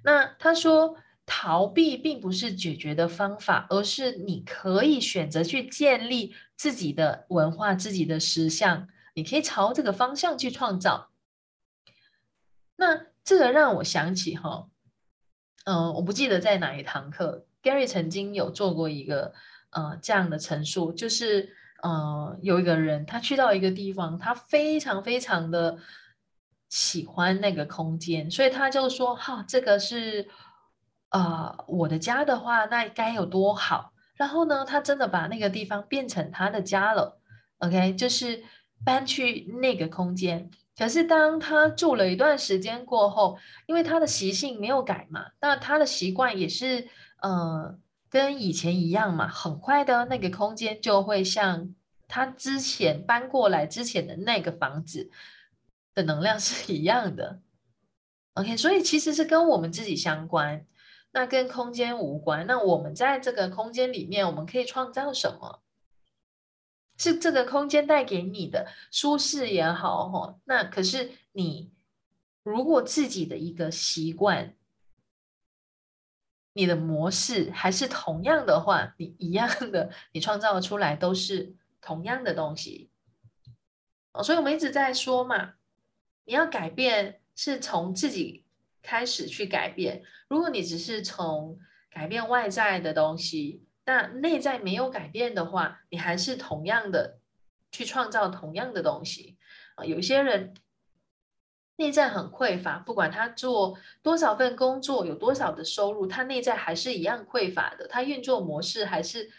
[0.03, 0.97] 那他说。
[1.25, 8.89] 逃避并不是解决的方法，而是你可以选择去建立自己的文化、自己的实相。
[9.13, 11.11] 你可以朝这个方向去创造。
[12.75, 14.67] 那这个让我想起哈，
[15.63, 19.33] 嗯，我不记得在哪一堂课，Gary 曾经有做过一个
[19.69, 25.77] 呃这样的陈述，就是呃有一个人他去到一个地方，他非常非常的
[26.67, 30.27] 喜欢那个空间，所以他就说哈，这个是。
[31.13, 33.93] 啊，我的家的话，那该有多好！
[34.15, 37.19] 然后呢，他真的把那个地方变成他的家了。
[37.59, 38.43] OK，就是
[38.83, 40.49] 搬去那个空间。
[40.75, 43.37] 可是当他住了一段时间过后，
[43.67, 46.87] 因为他的习性没有改嘛，那他的习惯也是
[47.21, 47.77] 呃
[48.09, 51.75] 跟以前一样嘛，很快的那个空间就会像
[52.07, 55.11] 他之前搬过来之前的那个房子
[55.93, 57.39] 的能量是一样的。
[58.33, 60.65] OK，所以其实是跟我们自己相关，
[61.13, 62.45] 那跟空间无关。
[62.45, 65.61] 那我们在这个空间里面，我们可以创造什么？
[66.95, 71.71] 是这个空间带给你的舒适也好，哈，那可是你
[72.43, 74.55] 如果自己的一个习惯，
[76.53, 82.91] 你的模式还是同样的话，你一样的，你创造出来都是同样的东西。
[84.11, 85.55] 哦，所以我们一直在说嘛，
[86.25, 88.42] 你要改变是从自己
[88.83, 90.03] 开始去改变。
[90.27, 91.57] 如果你只是从
[91.89, 97.17] 改变外在的东西，那内在没有改变的话，你还是同样的
[97.71, 99.37] 去创造同样的东西
[99.75, 99.83] 啊。
[99.83, 100.53] 有些人
[101.77, 109.31] 内在很匮乏，不管他做多少份工作，有多少的收入，他内在还是一样匮乏的，他运作模式还是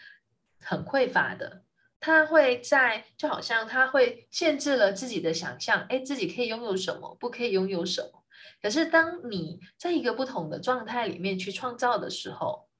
[0.60, 1.62] 很匮乏的。
[2.00, 8.23] 他会在就好像他会限制了自己的想象，哎，自己可以拥有什么，不可以拥有什么。
[8.64, 12.70] 可是当你在一个不同的状态里面去创造的时候，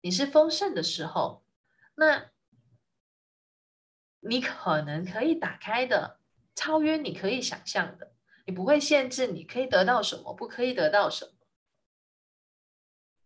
[0.00, 1.44] 你是丰盛的时候，
[1.94, 2.32] 那
[4.18, 6.18] 你可能可以打开的，
[6.56, 8.14] 超越你可以想象的，
[8.46, 11.30] 你不会限制你可以得到什么，不可以得到什么。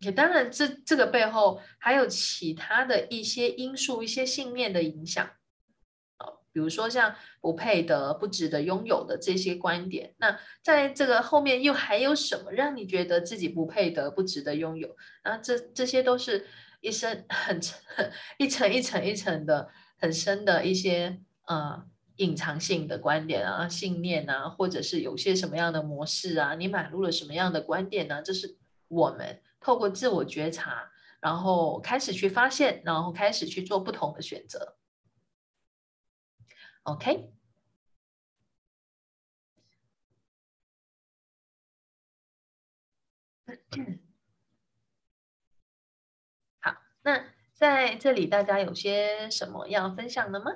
[0.01, 5.31] 也当然，这这个背后还有其他的一些因素、一些信念的影响
[6.57, 10.15] 比如说像不配得、不值得拥有的这些观点。
[10.17, 14.97] 那在这个后面又还有什么让你觉得自己不配得、不值得拥有？
[15.23, 16.47] 那这这些都是。
[16.83, 21.83] 一生很很 一层一层一层的很深的一些呃
[22.17, 28.23] 隐藏性的观点啊信念啊，或者是有些什么样的模式啊，你买入了什么样的观点呢？
[28.23, 28.57] 这是
[28.89, 30.89] 我们透过自我觉察，
[31.19, 34.77] 然后开始去发现，然后开始去做不同的选择。
[36.87, 37.33] OK
[46.61, 46.77] 好。
[47.03, 47.25] 那
[47.55, 50.53] 在这里，大家有些什么要分享的吗？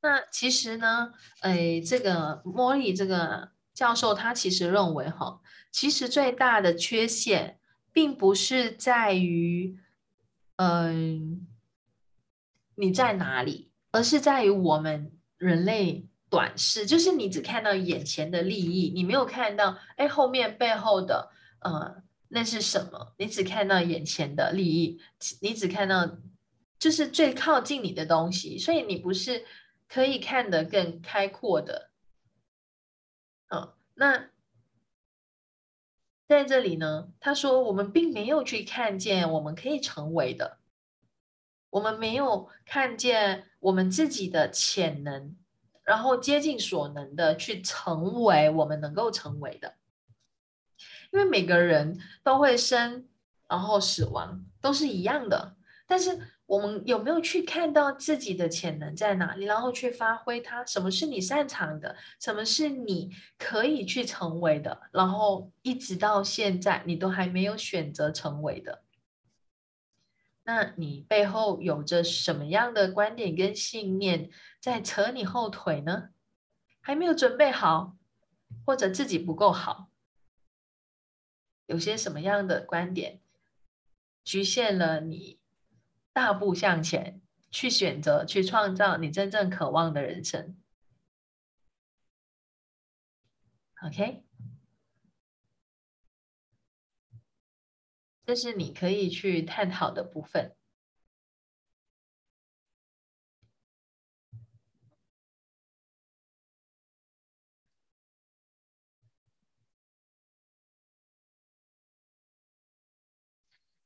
[0.00, 7.60] 那其实呢，哎，这个茉莉这个教授他其实认为哈，其实最大的缺陷
[7.92, 9.78] 并不是在于，
[10.56, 11.46] 嗯，
[12.74, 16.08] 你在哪里，而是在于我们人类。
[16.28, 23.14] 短视就是你只看到眼前的利益，你没有看到哎后面背后的呃那是什么？
[23.16, 25.00] 你只看到眼前的利益，
[25.40, 26.18] 你只看到
[26.80, 29.44] 就是最靠近你的东西，所以你不是
[29.88, 31.90] 可以看得更开阔的。
[33.98, 34.30] 那
[36.26, 40.58] 在这里呢，他说我们并没有去看见我们可以成为的，
[41.70, 45.36] 我们没有看见我们自己的潜能。
[45.82, 49.76] 然后竭尽所能的去成为我们能够成为的，
[51.10, 53.08] 因为每个人都会生，
[53.48, 55.56] 然后死亡都是一样的。
[55.86, 60.64] 但是我们有没有去看到自己的潜能在哪里，然后去发挥它？
[60.64, 61.94] 什么是你擅长的？
[62.18, 64.80] 什么是你可以去成为的？
[64.90, 68.82] 然后一直到现在，你都还没有选择成为的。
[70.44, 76.08] 那你背后有着什么样的观点跟信念在扯你后腿呢？
[76.80, 77.98] 还没有准备好，
[78.64, 79.90] 或者自己不够好，
[81.66, 83.20] 有些什么样的观点
[84.24, 85.38] 局限了你
[86.18, 90.56] 大步向前，去选择去创造你真正渴望的人生
[93.84, 94.24] ？OK。
[98.26, 100.56] 这是你可以去探讨的部分。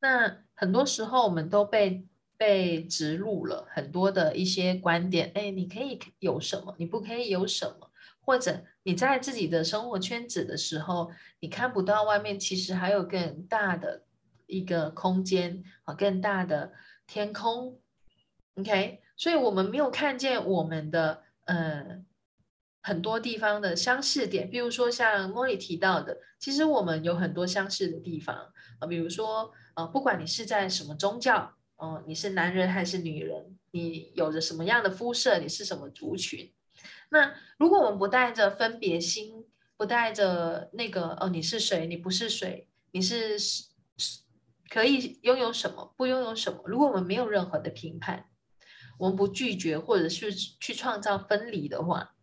[0.01, 2.09] 那很多时候，我们都被
[2.43, 5.31] 被植入了很多的一些观点。
[5.37, 6.75] 哎，你可以有什么？
[6.79, 7.91] 你不可以有什么？
[8.21, 14.03] 或者你在自己的生活圈子的时候，你看不到外面其实还有更大的。
[14.49, 16.73] 一个空间啊，更大的
[17.07, 17.81] 天空
[18.57, 22.05] ，OK，所以我们没有看见我们的呃
[22.83, 28.37] 很多地方的相似点，比如说像莫里提到的，其实我们有很多相似的地方
[28.79, 36.53] 啊，比如说呃，不管你是在什么宗教，哦，你是男人还是女人，你有着什么样的肤色，你是什么族群，
[37.11, 39.47] 那如果我们不带着分别心，
[39.77, 43.65] 不带着那个哦，你是谁，你不是谁，你是是
[44.69, 48.27] 可以拥有什么，不拥有什么，如果我们没有任何的评判，
[48.99, 52.15] 我们不拒绝或者是去创造分离的话。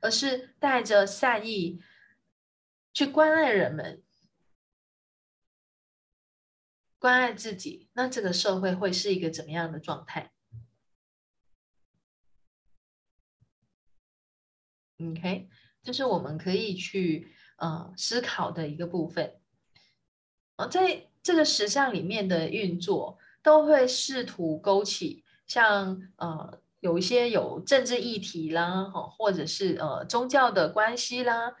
[0.00, 1.80] 而是带着善意
[2.92, 4.02] 去关爱人们，
[7.04, 10.32] 关爱自己，那这个社会会是一个怎么样的状态
[14.98, 15.50] ？OK，
[15.82, 17.28] 这是我们可以去
[17.58, 19.38] 呃思考的一个部分。
[20.56, 26.62] 啊，在这个实相里面的运作，都会试图勾起像呃。
[26.80, 31.56] 有一些有政治议题啦，或者是呃宗教的关系啦，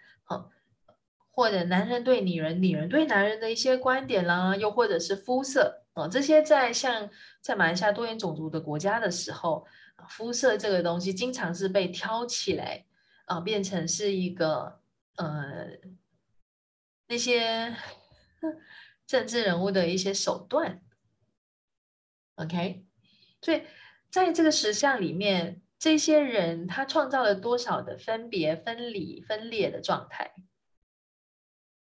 [1.34, 7.10] 或者男人对女人、女人对男人的一些观点啦，又或者是肤色啊，这些在像
[7.40, 9.66] 在马来西亚多元种族的国家的时候，
[10.08, 12.84] 肤色这个东西经常是被挑起来
[13.26, 14.80] 啊，变成是一个
[15.16, 15.66] 呃
[17.08, 17.74] 那些
[19.06, 20.80] 政治人物的一些手段。
[22.36, 22.84] OK，
[23.40, 23.62] 所以。
[24.10, 30.32] 在这个实相里面，这些人他创造了多少的分别、分离、分裂的状态？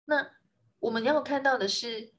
[0.10, 0.32] 那
[0.80, 2.14] 我们要看到的是，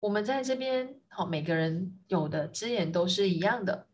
[0.00, 3.86] 我们在这边，好，每个人有的资源都是一样的。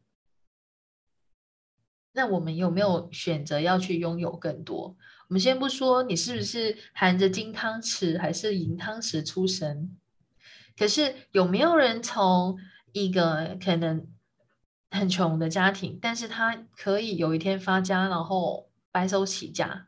[2.12, 4.97] 那我们有没有选择要去拥有更多？
[5.28, 9.97] 我们先不说你是不是含着金汤匙还是银汤匙出生，
[10.78, 12.59] 可是有没有人从？
[12.93, 14.09] 一个可能
[14.91, 19.86] 很穷的家庭，但是他可以有一天发家，然后白手起家，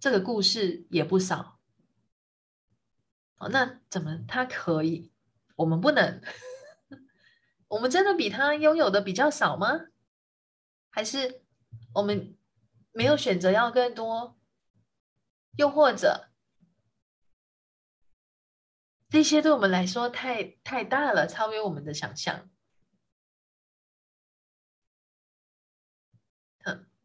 [0.00, 1.60] 这个故事也不少。
[3.36, 5.12] 哦，那怎么他可以，
[5.56, 6.20] 我们不能？
[7.68, 9.86] 我们真的比他拥有的比较少吗？
[10.90, 11.42] 还是
[11.94, 12.36] 我们
[12.92, 14.36] 没有选择要更多？
[15.56, 16.30] 又或者？
[19.08, 22.50] 这些对我们来说太太大了，超越我们的想象。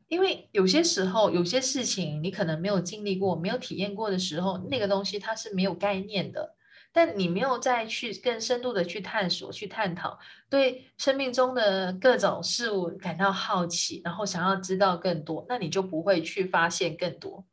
[0.07, 6.55] 因为有些时候，有些事情你可能没有经历过、没有体验过的时候，那个东西它是没有概念的。
[6.91, 10.17] 但你没有再去更深度的去探索、去探讨，
[10.49, 17.45] 对生命中的各种事物感到好奇，然后想要知道更多，那你就不会去发现更多。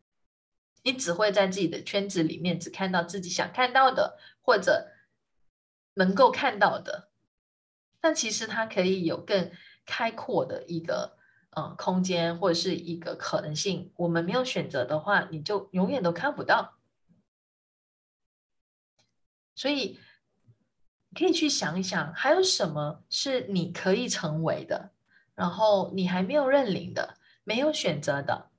[0.85, 4.19] 你只会在自己的圈子里面只看到自己想看到的。
[4.45, 4.89] 或者
[5.95, 7.11] 能够看到的，
[8.01, 9.53] 但其实它可以有更
[9.87, 11.17] 开阔的一个
[11.55, 13.93] 嗯空间，或者是一个可能性。
[13.97, 16.79] 我们没有选择的话，你就永远都看不到。
[19.55, 19.99] 所以
[21.15, 24.93] 可以去想一想，还有什么是你可以成为的，
[25.35, 28.51] 然后你还没有认领的，没有选择的，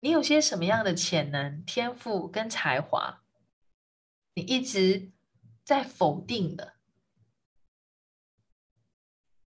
[0.00, 3.22] 你有些什么样的潜能、天赋跟才华？
[4.34, 5.10] 你一直
[5.64, 6.74] 在否定的，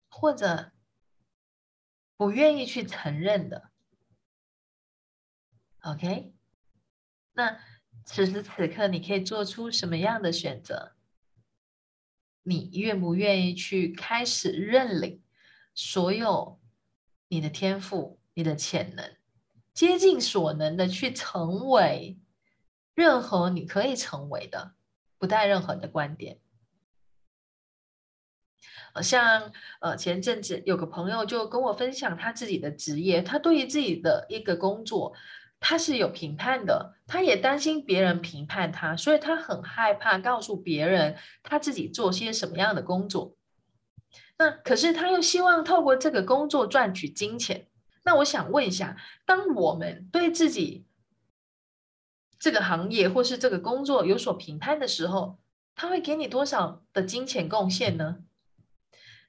[0.09, 0.72] 或者
[2.17, 3.71] 不愿意去承认的
[5.81, 6.35] ，OK？
[7.33, 7.59] 那
[8.05, 10.97] 此时此刻你可以做出什么样的选择？
[12.43, 15.23] 你愿不愿意去开始认领
[15.75, 16.61] 所有
[17.29, 19.17] 你的天赋、你的潜能，
[19.73, 22.19] 竭尽所能的去成为？
[22.95, 24.75] 任何你可以成为的，
[25.17, 26.42] 不带任何的观点。
[28.93, 35.15] 呃，像呃前阵子有个朋友就跟我分享他自己的职业，他对于自己的一个工作，
[35.61, 43.35] 他是有评判的，他也担心别人评判他，所以他很害怕告诉别人他自己做些什么样的工作。
[44.39, 47.69] 那可是他又希望透过这个工作赚取金钱。
[48.05, 50.85] 那我想问一下，当我们对自己
[52.39, 55.39] 这个行业或是这个工作有所评判的时候，
[55.77, 58.19] 他会给你多少的金钱贡献呢？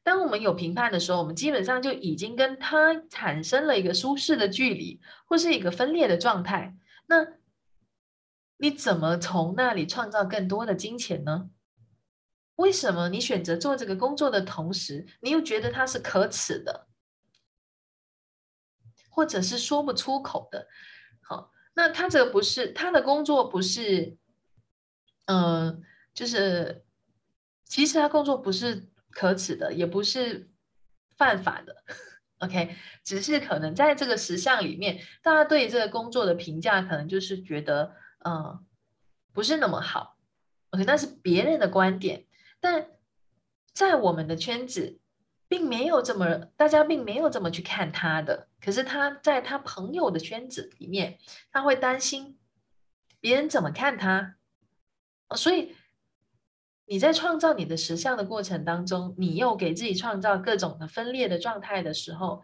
[0.04, 6.76] 当我们有评判的时候，我们基本上就已经跟他产生了一个舒适的距离，或是一个分裂的状态。
[7.08, 7.26] 那
[8.58, 11.50] 你怎么从那里创造更多的金钱呢？
[12.58, 16.88] 为什么你选择做这个工作的同时，你又觉得它是可耻的，
[19.10, 20.68] 或者是说不出口的？
[21.22, 21.52] 好。
[21.76, 24.16] 那他这个不是他的工作，不是，
[25.26, 25.82] 嗯，
[26.14, 26.86] 就是
[27.66, 30.50] 其实他工作不是可耻的，也不是
[31.16, 31.84] 犯法的
[32.40, 37.96] OK，只是可能在这个实相里面，大家对这个工作的评价可能就是觉得，
[38.26, 38.66] 嗯，
[39.32, 40.18] 不是那么好。
[40.72, 42.26] OK，那是别人的观点，
[42.60, 42.88] 但
[43.74, 45.00] 在我们的圈子，
[45.48, 48.50] 并没有这么，大家并没有这么去看他的。
[48.60, 51.20] 可是他在他朋友的圈子里面，
[51.52, 52.38] 他会担心
[53.22, 54.36] 别人怎么看他。
[55.36, 55.76] 所以
[56.86, 62.44] 你在创造你的实相的过程当中，你又给自己创造各种的分裂的状态的时候，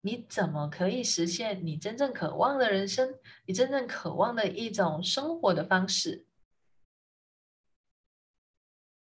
[0.00, 3.18] 你怎么可以实现你真正渴望的人生？
[3.46, 6.26] 你真正渴望的一种生活的方式？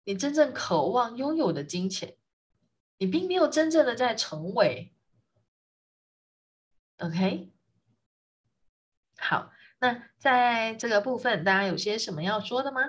[0.05, 2.17] 你真正渴望拥有的金钱，
[2.99, 4.95] 你并没有真正的在成为。
[6.99, 7.53] OK，
[9.19, 12.81] 好，那在这个部分，大家有些什么要说的吗？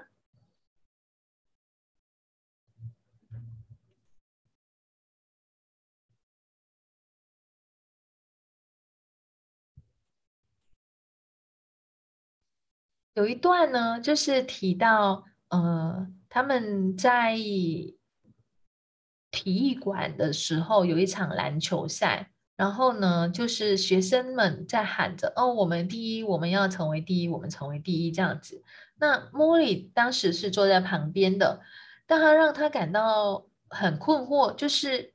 [13.13, 16.07] 有一段呢，就是提到，呃。
[16.35, 17.37] 他们在
[19.29, 28.63] 体育馆的时候有一场篮球赛，然后呢，就是学生们在喊着：“哦，我们第一，我们要成为第一，我们成为第一。”这样子。
[28.97, 31.61] 那莫莉当时是坐在旁边的，
[32.07, 35.13] 但他让他感到很困惑，就是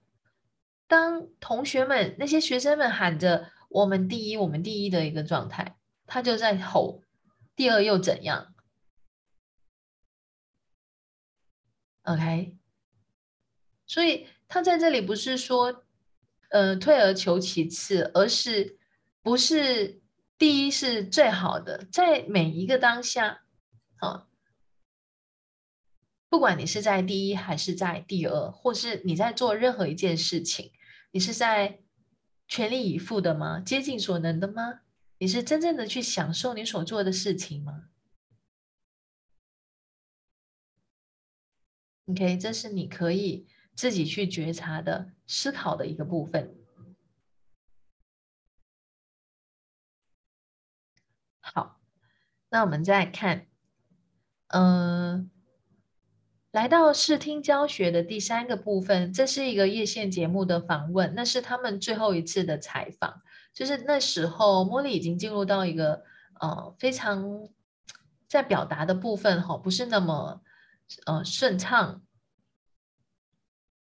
[0.86, 5.74] 当同学们那些学生们喊着“我们第一，我们第一”的一个状态，
[6.06, 7.02] 他就在吼
[7.58, 8.54] ：“第二又怎样？”
[12.06, 12.56] OK，
[13.84, 15.84] 所以他在这里不是说，
[16.50, 18.78] 呃，退而求其次，而是
[19.22, 20.00] 不是
[20.38, 23.42] 第一是最好的，在每一个当下，
[23.96, 24.28] 啊，
[26.28, 30.72] 不管你是在第一还是在第二，或是你在做任何一件事情，
[31.10, 31.80] 你是在
[32.46, 33.58] 全力以赴的吗？
[33.58, 34.82] 竭尽所能的吗？
[35.18, 37.88] 你是真正的去享受你所做的事情吗
[42.06, 46.54] ？OK，这是你可以自己去觉察的、思考的一个部分。
[51.40, 51.80] 好，
[52.50, 53.46] 那我们再看，
[54.48, 55.30] 嗯，
[56.50, 63.22] 来到视听教学的第三个部分，这是一个夜线节目的访问，那是他们最后一次的采访，
[63.52, 66.02] 就是那时候茉莉已经进入到一个
[66.40, 67.48] 呃非常
[68.28, 70.40] 在表达的部分哈，不是那么。
[71.04, 72.00] 呃，顺畅，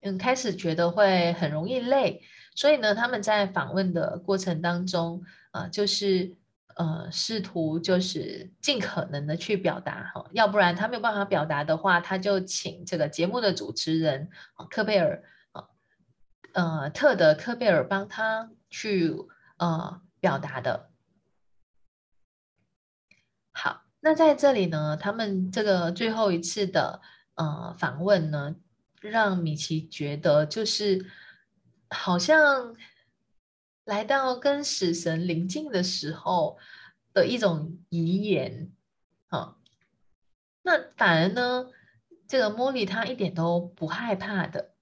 [0.00, 2.22] 嗯，开始觉得会很容易累，
[2.54, 6.34] 所以呢，他们在访问的过程当中，呃，就是
[6.76, 14.30] 呃，试图就是尽可能的去表达哈，要不然他没有办法表达的话，他就请这个节目的主持人
[14.70, 15.64] 科贝尔啊，
[16.54, 19.14] 呃，特德科贝尔帮他去
[19.56, 20.90] 呃表达的。
[23.52, 23.82] 好。
[24.06, 27.00] 那在这里呢，他们这个最后一次的
[27.36, 28.54] 呃访问呢，
[29.00, 31.10] 让米奇觉得就是
[31.88, 32.76] 好像
[33.84, 36.58] 来到跟死神临近的时候
[37.14, 38.70] 的一种遗言
[39.28, 39.56] 啊。
[40.64, 41.70] 那反而呢，
[42.28, 44.74] 这个莫莉她一点都不害怕的。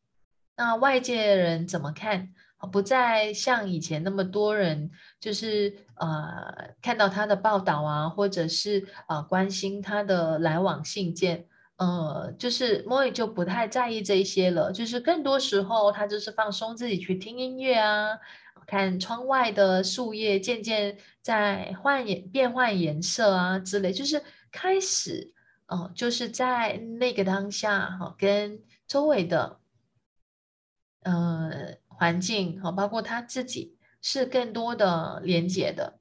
[0.56, 2.34] 那外界人怎么看？
[2.68, 4.88] 不再像以前那么多人，
[5.18, 11.44] 就是呃看到他的报道啊，或者是呃关心他的来往信件，
[11.76, 18.18] 呃，就是莫伊就不太在意这一些了，就是更多时候他就是放松自己去听音乐啊，
[18.64, 25.34] 看窗外的树叶渐渐在换颜变换颜色啊之类，就是开始
[25.66, 29.58] 哦，就是在那个当下哈，跟周围的
[31.02, 31.81] 呃。
[31.98, 35.98] 环境好，包括他自己是更多的连接的。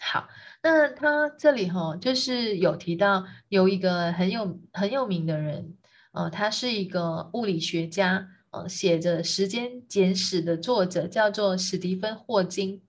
[0.00, 0.28] 好，
[0.62, 5.76] 那他这里哈，就是有提到有一个很有很有名的人，
[6.10, 12.82] 呃，他是一个物理学家，呃，写着《时间简史》的作者叫做史蒂芬霍金。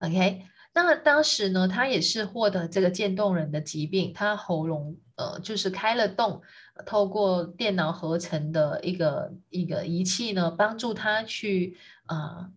[0.00, 0.44] OK，
[0.76, 6.42] 那当时呢，他也是获得这个渐冻人的疾病，他喉咙呃就是开了洞。
[6.84, 12.52] 透过电脑合成的一个一个仪器呢，帮助他去呃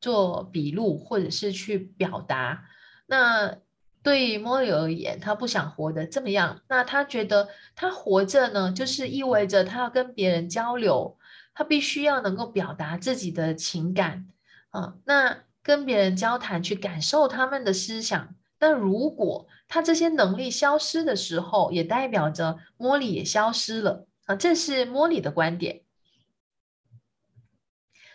[0.00, 2.64] 做笔录或者是去表达。
[3.06, 3.56] 那
[4.04, 6.62] 对于莫里而言，他不想活得这么样。
[6.68, 11.18] 那他觉得他活着呢，就是意味着他要跟别人交流，
[11.52, 14.28] 他必须要能够表达自己的情感
[14.70, 14.94] 啊。
[15.04, 18.36] 那跟别人交谈，去感受他们的思想。
[18.60, 25.80] 那如果他这些能力消失的时候，也代表着莫莉也消失了啊，这是莫莉的观点。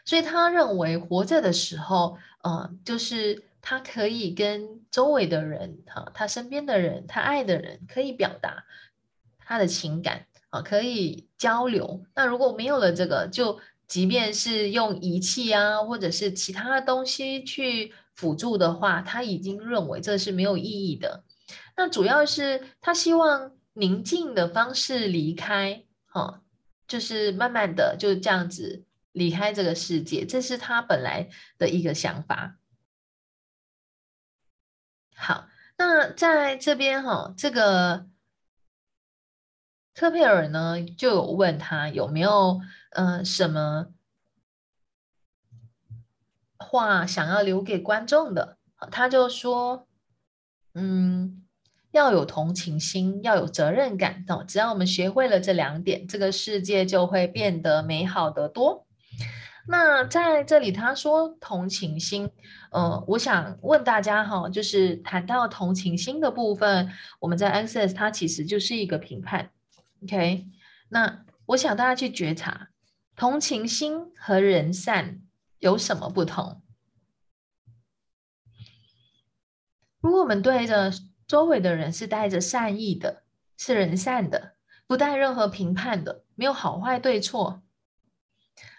[0.06, 8.64] 所以他认为活着的时候，呃，就是他可以跟周围的人，哈，他身边的人，他爱的人，可以表达
[9.40, 12.06] 他的情感，啊，可以交流。
[12.16, 13.60] 那如果没有了这个，就
[13.90, 21.24] 即便是用仪器啊，或者是其他的东西去辅助的话，他已经认为这是没有意义的。
[21.76, 26.44] 那主要是他希望宁静的方式离开，哈，
[26.88, 31.28] 就是慢慢的就这样子离开这个世界，这是他本来
[31.58, 32.60] 的一个想法。
[35.16, 38.06] 好，那在这边哈，这个
[39.96, 42.62] 特佩尔呢就有问他有没有。
[42.90, 43.88] 呃，什么
[46.58, 48.58] 话想要留给观众的？
[48.92, 49.88] 他就说，
[50.74, 51.46] 嗯，
[51.92, 54.26] 要有同情心，要有责任感。
[54.28, 58.88] 哦，只要我们学会了这两点，这个世界就会变得美好的多。
[59.68, 62.32] 那在这里，他说同情心，
[62.72, 69.52] 呃，我想问大家哈，就是谈到同情心的部分，我们在 Access 它其实就是一个评判
[70.04, 70.48] ，OK？
[70.90, 72.70] 那我想大家去觉察。
[73.20, 75.22] 同情心和人善
[75.58, 76.62] 有什么不同？
[80.00, 80.90] 如果我们对着
[81.28, 83.26] 周围的人是带着善意的，
[83.58, 84.56] 是人善的，
[84.88, 87.62] 不带任何评判的，没有好坏对错，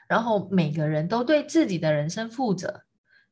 [0.08, 2.84] 然后每个人都对自己的人生负责，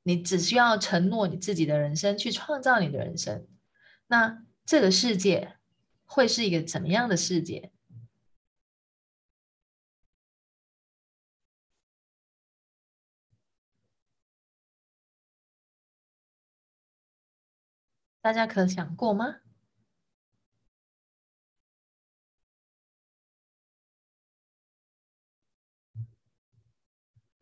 [0.03, 3.49] 你只需要承诺你自己的人生，去创造你的人生，
[4.09, 5.57] 那这个世界
[6.05, 7.73] 会是一个怎么样的世界？
[18.29, 19.37] 大家可想过吗？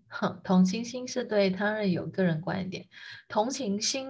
[0.07, 2.87] 哼，同情心是对他人有个人观点。
[3.27, 4.07] 同情心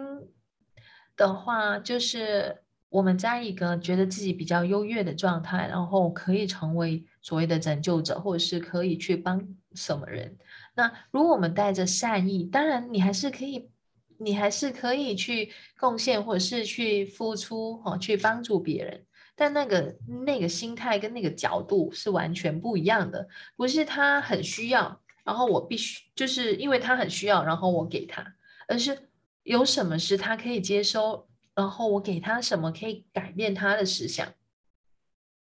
[1.16, 10.36] 的话，就是我们在一个觉得自己比较优越的状态，然后可以成为所谓的拯救者，或者是可以去帮什么人。
[10.74, 13.70] 那如果我们带着善意，当然你还是可以。
[14.18, 19.04] 你还是可以去贡献，或者是去付出，哈，去帮助别人。
[19.34, 19.94] 但那个
[20.24, 23.28] 那个心态跟那个角度是完全不一样的。
[23.54, 28.34] 不是他很需要，然后我必须就是因为他很需要，然后我给他，
[28.66, 29.10] 而是
[29.42, 34.32] 有什么是他可以接收，然后我给他什么可以改变他的思想，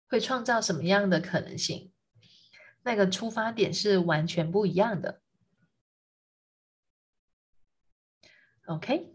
[0.09, 1.91] 会创造什么样的可能性？
[2.83, 5.21] 那个出发点是完全不一样的。
[8.67, 9.13] OK，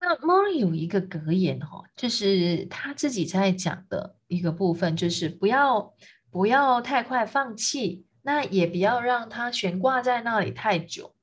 [0.00, 5.94] 那 Molly 有一个格言哈，就是他自己在讲的一个部分，就是不要
[6.30, 11.14] 不要太快放弃，那也不要让它悬挂在那里太久。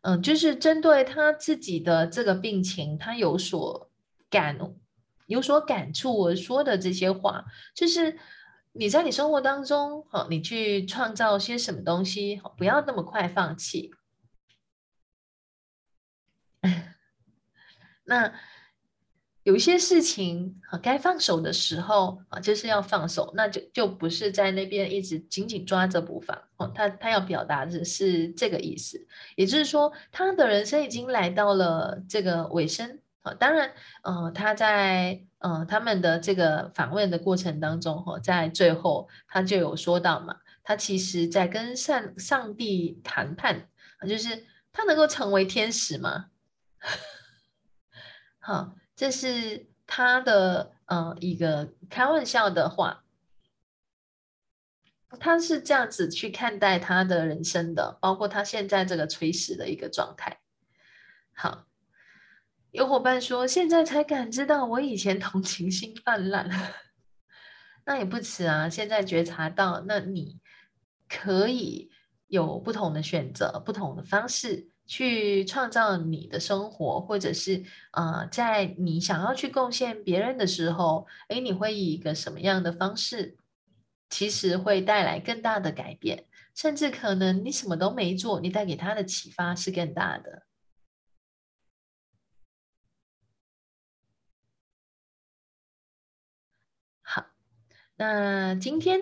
[0.00, 3.90] 嗯，就是针对他自己的这个病情，他有所
[4.30, 4.58] 感
[5.26, 8.18] 有所感触而说的这些话，就是。
[8.74, 13.90] 你在你生活当中，好，你去创造些什么东西，不要那么快放弃。
[18.04, 18.32] 那
[19.42, 26.40] 有一些事情，该放手的时候，啊，就是要放手，那就就不是在那边一直紧紧抓着不放。
[26.56, 29.06] 哦，他他要表达的是这个意思，
[29.36, 33.00] 也就是说，他的人生已经来到了这个尾声。
[33.22, 43.68] 啊，当然，呃，他在呃他们的这个访问的过程当中，哈，在最后他就有说到嘛，他其实在跟上上帝谈判，
[44.08, 46.26] 就是他能够成为天使吗？
[48.38, 53.04] 好，这是他的呃一个开玩笑的话，
[55.20, 60.40] 他是这样子去看待他的人生的，包括他现在这个垂死的一个状态。
[61.34, 61.66] 好。
[62.72, 66.48] 有伙伴说：“现在才感知到我以前同情心泛滥，
[67.84, 68.66] 那也不迟啊。
[68.66, 70.40] 现在觉察到，那你
[71.06, 71.90] 可以
[72.28, 77.62] 有不同的选择，不同的方式去创造你的生活，或者是
[77.92, 83.36] 呃，在你想要去贡献别人的时候，哎，你会以一个什么样的方式？
[84.08, 90.44] 其实会带来更大的改变，甚至可能你什么都没做，你带给他的启发是更大的。”
[98.02, 99.00] 那今天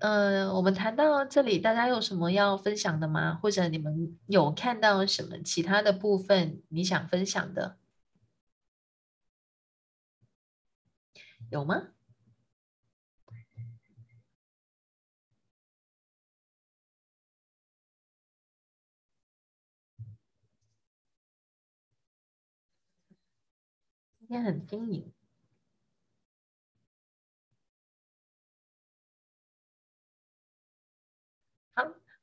[0.00, 3.34] 呃我们谈到这里大家有什么要分享的吗？
[3.36, 7.76] 或者你们有看到什么其他的部分你想分享的？
[11.50, 11.92] 有吗？
[24.18, 25.12] 今天很新颖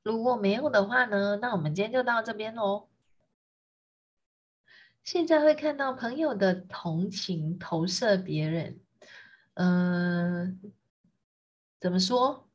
[0.03, 2.87] 如果没有的话呢，那我们今天就到这边喽。
[5.03, 8.79] 现在会看到朋友的同情投射别人，
[9.55, 10.73] 嗯，
[11.79, 12.47] 怎么说？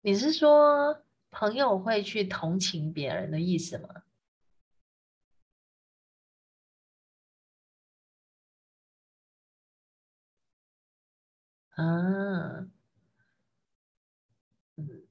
[0.00, 4.05] 你是说朋友会去同情别人的意思吗？
[11.76, 12.66] 啊，
[14.76, 15.06] 嗯，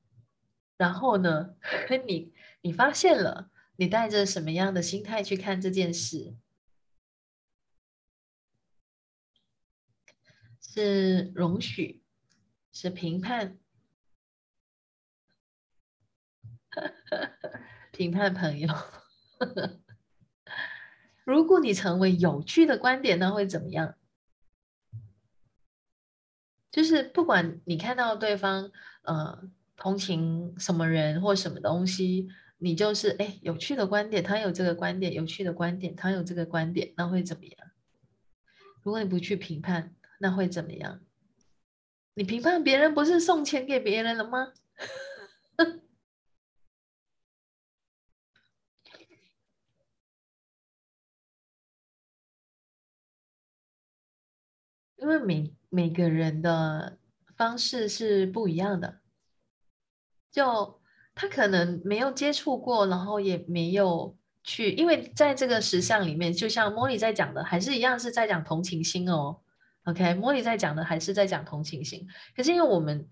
[0.77, 1.55] 然后呢？
[2.07, 6.35] 你你发现了，你带着什么样的心态去看这件事？
[10.61, 12.03] 是容许，
[12.73, 13.59] 是评判？
[17.93, 18.67] 评判朋友，
[21.23, 23.95] 如果你成为有趣的观点，那会怎么样？
[26.75, 28.69] 就是不管你看到对方
[29.03, 37.53] 呃同情什么人或什么东西，你就是哎有趣的观点，他有这个观点，有趣的观点，他有这个观点，那会怎么样？
[38.83, 40.99] 如果你不去评判，那会怎么样？
[42.13, 44.51] 你评判别人不是送钱给别人了吗？
[55.05, 56.97] 因为每每个人的
[57.37, 59.01] 方式是不一样的，
[60.31, 60.81] 就
[61.13, 69.37] 他可能没有接触过，然后也没有去，因为在这个实相里面，就像莫莉在讲的，还是一样是在讲同情心哦。
[69.83, 73.07] OK，莫莉在讲的还是在讲同情心，可是因为我们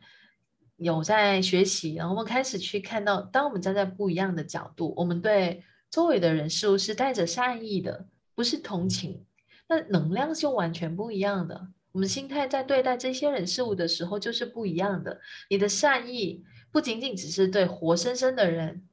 [0.78, 9.24] 有在学习，然后我们开始去看到，当我们站在不一样的角度，我们对周围的人事物是带着善意的，不是同情，
[9.70, 11.68] 那能量就完全不一样的。
[11.94, 15.22] 我们心态在对待这些人事物的时候就是不一样的。
[15.50, 18.90] 你的善意不仅仅只是对活生生的人，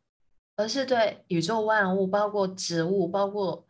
[0.55, 3.67] 而是对宇宙万物，包括植物，包括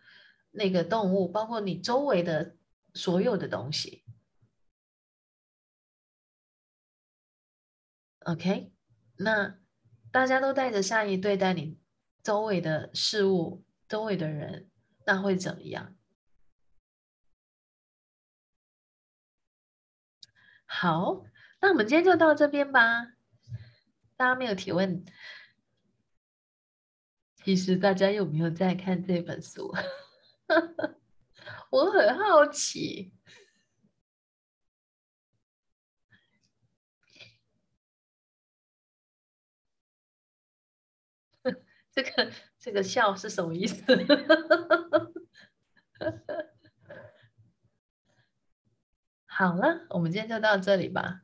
[0.51, 2.57] 那个动物，包括你周围的
[2.95, 4.05] 所有的东西。
[8.25, 8.73] OK，
[9.17, 9.59] 那
[10.11, 11.79] 大家都带着善意对待你
[12.23, 14.69] 周围的事物、周围的人，
[15.07, 15.95] 那会怎么样？
[20.73, 21.25] 好，
[21.61, 23.09] 那我们今天就到这边吧。
[24.17, 25.05] 大家没有提问，
[27.35, 29.75] 其实大家有没有在看这本书？
[31.71, 33.13] 我很好奇。
[41.91, 43.83] 这个这个笑是什么意思？
[49.41, 51.23] 好了，我们今天就到这里吧。